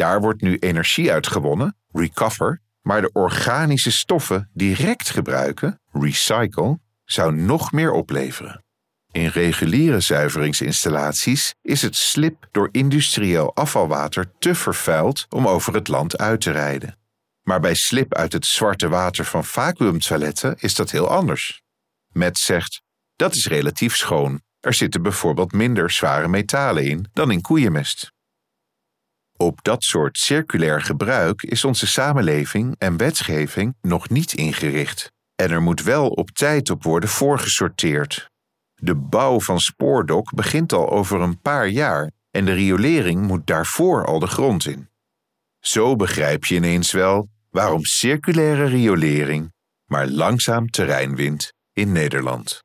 Daar 0.00 0.20
wordt 0.20 0.40
nu 0.40 0.56
energie 0.56 1.12
uit 1.12 1.26
gewonnen, 1.26 1.76
recover, 1.92 2.60
maar 2.80 3.00
de 3.00 3.10
organische 3.12 3.90
stoffen 3.92 4.50
direct 4.52 5.10
gebruiken, 5.10 5.80
recycle, 5.92 6.80
zou 7.04 7.34
nog 7.34 7.72
meer 7.72 7.92
opleveren. 7.92 8.64
In 9.10 9.26
reguliere 9.26 10.00
zuiveringsinstallaties 10.00 11.54
is 11.62 11.82
het 11.82 11.96
slip 11.96 12.48
door 12.50 12.68
industrieel 12.72 13.54
afvalwater 13.54 14.32
te 14.38 14.54
vervuild 14.54 15.26
om 15.28 15.48
over 15.48 15.74
het 15.74 15.88
land 15.88 16.18
uit 16.18 16.40
te 16.40 16.50
rijden. 16.50 16.98
Maar 17.42 17.60
bij 17.60 17.74
slip 17.74 18.14
uit 18.14 18.32
het 18.32 18.46
zwarte 18.46 18.88
water 18.88 19.24
van 19.24 19.44
vacuümtoiletten 19.44 20.56
is 20.58 20.74
dat 20.74 20.90
heel 20.90 21.08
anders. 21.08 21.62
Met 22.08 22.38
zegt, 22.38 22.82
dat 23.16 23.34
is 23.34 23.46
relatief 23.46 23.96
schoon. 23.96 24.40
Er 24.60 24.74
zitten 24.74 25.02
bijvoorbeeld 25.02 25.52
minder 25.52 25.90
zware 25.90 26.28
metalen 26.28 26.84
in 26.84 27.08
dan 27.12 27.30
in 27.30 27.40
koeienmest. 27.40 28.12
Op 29.42 29.58
dat 29.62 29.82
soort 29.82 30.18
circulair 30.18 30.80
gebruik 30.80 31.42
is 31.42 31.64
onze 31.64 31.86
samenleving 31.86 32.74
en 32.78 32.96
wetgeving 32.96 33.74
nog 33.80 34.08
niet 34.08 34.32
ingericht. 34.32 35.12
En 35.34 35.50
er 35.50 35.62
moet 35.62 35.82
wel 35.82 36.08
op 36.08 36.30
tijd 36.30 36.70
op 36.70 36.82
worden 36.82 37.08
voorgesorteerd. 37.08 38.30
De 38.74 38.94
bouw 38.94 39.40
van 39.40 39.60
spoordok 39.60 40.34
begint 40.34 40.72
al 40.72 40.90
over 40.90 41.20
een 41.20 41.40
paar 41.40 41.68
jaar 41.68 42.10
en 42.30 42.44
de 42.44 42.52
riolering 42.52 43.26
moet 43.26 43.46
daarvoor 43.46 44.06
al 44.06 44.18
de 44.18 44.26
grond 44.26 44.66
in. 44.66 44.88
Zo 45.60 45.96
begrijp 45.96 46.44
je 46.44 46.54
ineens 46.54 46.92
wel 46.92 47.28
waarom 47.50 47.84
circulaire 47.84 48.64
riolering 48.64 49.52
maar 49.84 50.08
langzaam 50.08 50.70
terrein 50.70 51.16
wint 51.16 51.52
in 51.72 51.92
Nederland. 51.92 52.64